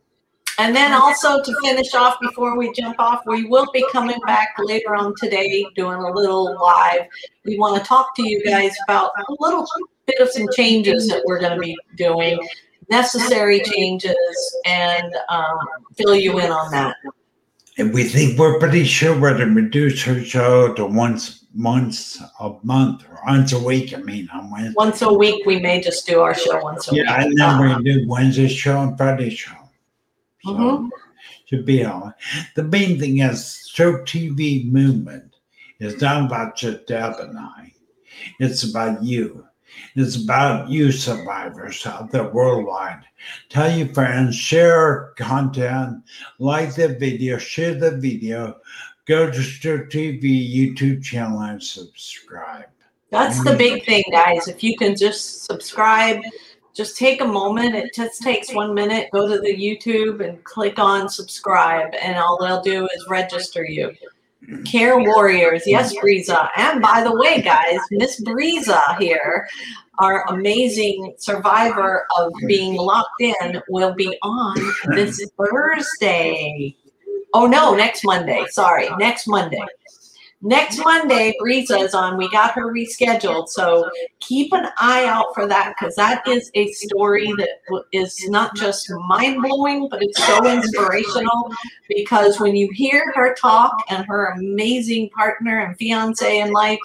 [0.60, 4.50] And then also to finish off before we jump off, we will be coming back
[4.60, 7.04] later on today doing a little live.
[7.46, 9.66] We want to talk to you guys about a little
[10.06, 12.46] bit of some changes that we're going to be doing,
[12.90, 14.16] necessary changes,
[14.66, 15.58] and um,
[15.98, 16.96] fill you in on that.
[17.78, 22.22] And we think we're pretty sure we're going to reduce her show to once once
[22.40, 23.94] a month or once a week.
[23.94, 24.74] I mean, on Wednesday.
[24.76, 27.04] Once a week, we may just do our show once a week.
[27.06, 29.54] Yeah, and then we're going to do Wednesday show and Friday show.
[30.44, 30.90] So Mhm.
[31.46, 32.14] should be all right.
[32.56, 35.36] The main thing is Stroke TV movement
[35.80, 37.74] is not about just Deb and I.
[38.40, 39.46] It's about you.
[39.96, 43.04] It's about you survivors out there worldwide.
[43.50, 46.04] Tell your friends, share content,
[46.40, 48.58] like the video, share the video,
[49.06, 52.66] go to Stroke TV YouTube channel and subscribe.
[53.12, 54.48] That's the big thing, guys.
[54.48, 56.22] If you can just subscribe,
[56.76, 57.76] just take a moment.
[57.76, 59.10] It just takes one minute.
[59.12, 63.92] Go to the YouTube and click on subscribe, and all they'll do is register you.
[64.66, 66.50] Care Warriors, yes, Breeza.
[66.56, 69.48] And by the way, guys, Miss Breeza here,
[70.00, 72.48] our amazing survivor of mm.
[72.48, 74.56] being locked in, will be on
[74.96, 76.76] this Thursday.
[77.34, 78.44] Oh no, next Monday.
[78.50, 79.62] Sorry, next Monday.
[80.42, 82.18] Next Monday, Breeza is on.
[82.18, 83.50] We got her rescheduled.
[83.50, 83.90] So
[84.22, 88.90] keep an eye out for that because that is a story that is not just
[89.08, 91.52] mind blowing, but it's so inspirational.
[91.90, 96.80] Because when you hear her talk and her amazing partner and fiance in life,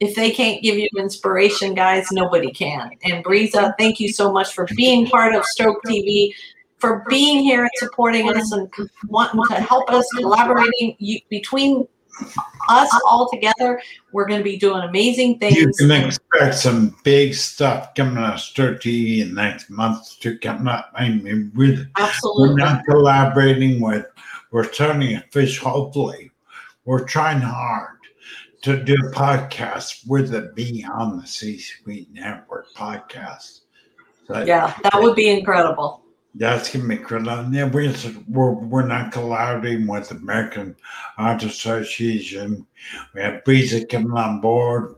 [0.00, 2.90] if they can't give you inspiration, guys, nobody can.
[3.04, 6.34] And Breeza, thank you so much for being part of Stroke TV,
[6.76, 8.70] for being here and supporting us and
[9.08, 11.86] wanting to help us collaborating you, between
[12.68, 13.80] us all together.
[14.12, 15.56] We're going to be doing amazing things.
[15.56, 20.18] You can expect some big stuff coming out of Stroke TV in the next month
[20.20, 20.90] to come up.
[20.94, 21.52] I mean.
[21.54, 22.56] We're Absolutely.
[22.56, 24.06] not collaborating with,
[24.50, 26.30] we're turning a fish, hopefully.
[26.84, 27.98] We're trying hard
[28.62, 33.60] to do podcasts with the Beyond the C Suite Network podcast.
[34.26, 36.02] So Yeah, that would be incredible.
[36.34, 37.52] That's gonna be critical.
[37.52, 37.92] Yeah, we're,
[38.28, 40.76] we're, we're not collaborating with American
[41.16, 42.66] Heart Association.
[43.14, 44.94] We have Breeza coming on board.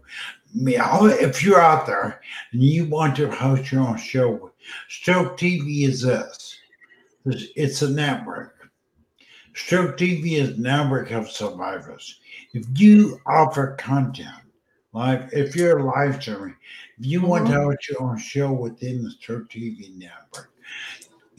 [0.54, 2.20] Mean, if you're out there
[2.52, 4.52] and you want to host your own show,
[4.88, 6.58] Stroke TV is this.
[7.24, 8.68] It's- It's a network.
[9.54, 12.20] Stroke TV is a network of survivors.
[12.52, 14.28] If you offer content,
[14.92, 16.58] like if you're a live streamer,
[16.98, 17.62] if you want to mm-hmm.
[17.62, 20.50] host your own show within the Stroke TV network,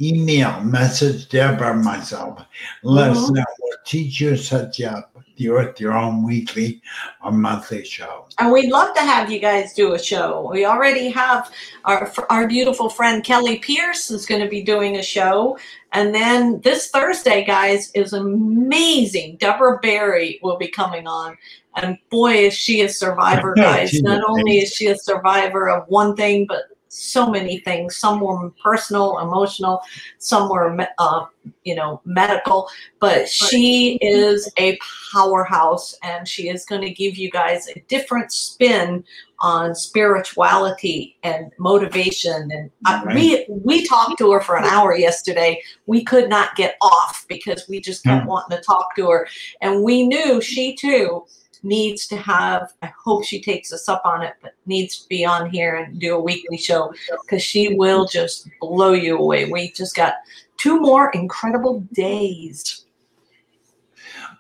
[0.02, 2.46] email, message Deborah or myself.
[2.84, 3.44] Let us know.
[3.60, 6.82] We'll teach you and set you up your, your own weekly
[7.24, 8.28] or monthly show.
[8.40, 10.50] And we'd love to have you guys do a show.
[10.52, 11.52] We already have
[11.86, 15.58] our our beautiful friend Kelly Pierce is going to be doing a show.
[15.92, 19.38] And then this Thursday, guys, is amazing.
[19.38, 21.38] Deborah Barry will be coming on.
[21.76, 24.02] And boy, is she a survivor, guys.
[24.02, 26.64] Not only is she a survivor of one thing, but
[26.94, 27.98] so many things.
[27.98, 29.82] Some were personal, emotional,
[30.20, 31.26] some were, uh,
[31.64, 32.70] you know, medical.
[33.00, 34.78] But she is a
[35.12, 39.04] powerhouse, and she is going to give you guys a different spin
[39.40, 42.50] on spirituality and motivation.
[42.52, 45.62] And uh, we we talked to her for an hour yesterday.
[45.86, 48.30] We could not get off because we just kept Hmm.
[48.30, 49.28] wanting to talk to her,
[49.62, 51.26] and we knew she too
[51.64, 55.26] needs to have, I hope she takes us up on it, but needs to be
[55.26, 56.94] on here and do a weekly show
[57.24, 59.46] because she will just blow you away.
[59.46, 60.16] We just got
[60.58, 62.86] two more incredible days.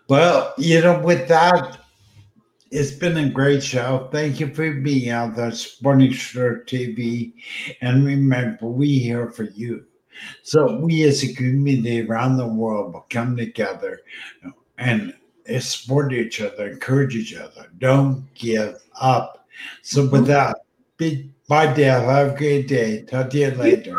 [0.09, 1.79] Well, you know, with that,
[2.71, 4.09] it's been a great show.
[4.11, 7.33] Thank you for being out there, Sporting Stroke TV.
[7.81, 9.85] And remember, we here for you.
[10.43, 14.01] So we as a community around the world will come together
[14.77, 15.13] and
[15.59, 17.67] support each other, encourage each other.
[17.79, 19.47] Don't give up.
[19.81, 20.57] So with that,
[20.97, 22.01] big bye, Dale.
[22.01, 23.03] Have a great day.
[23.03, 23.97] Talk to you later.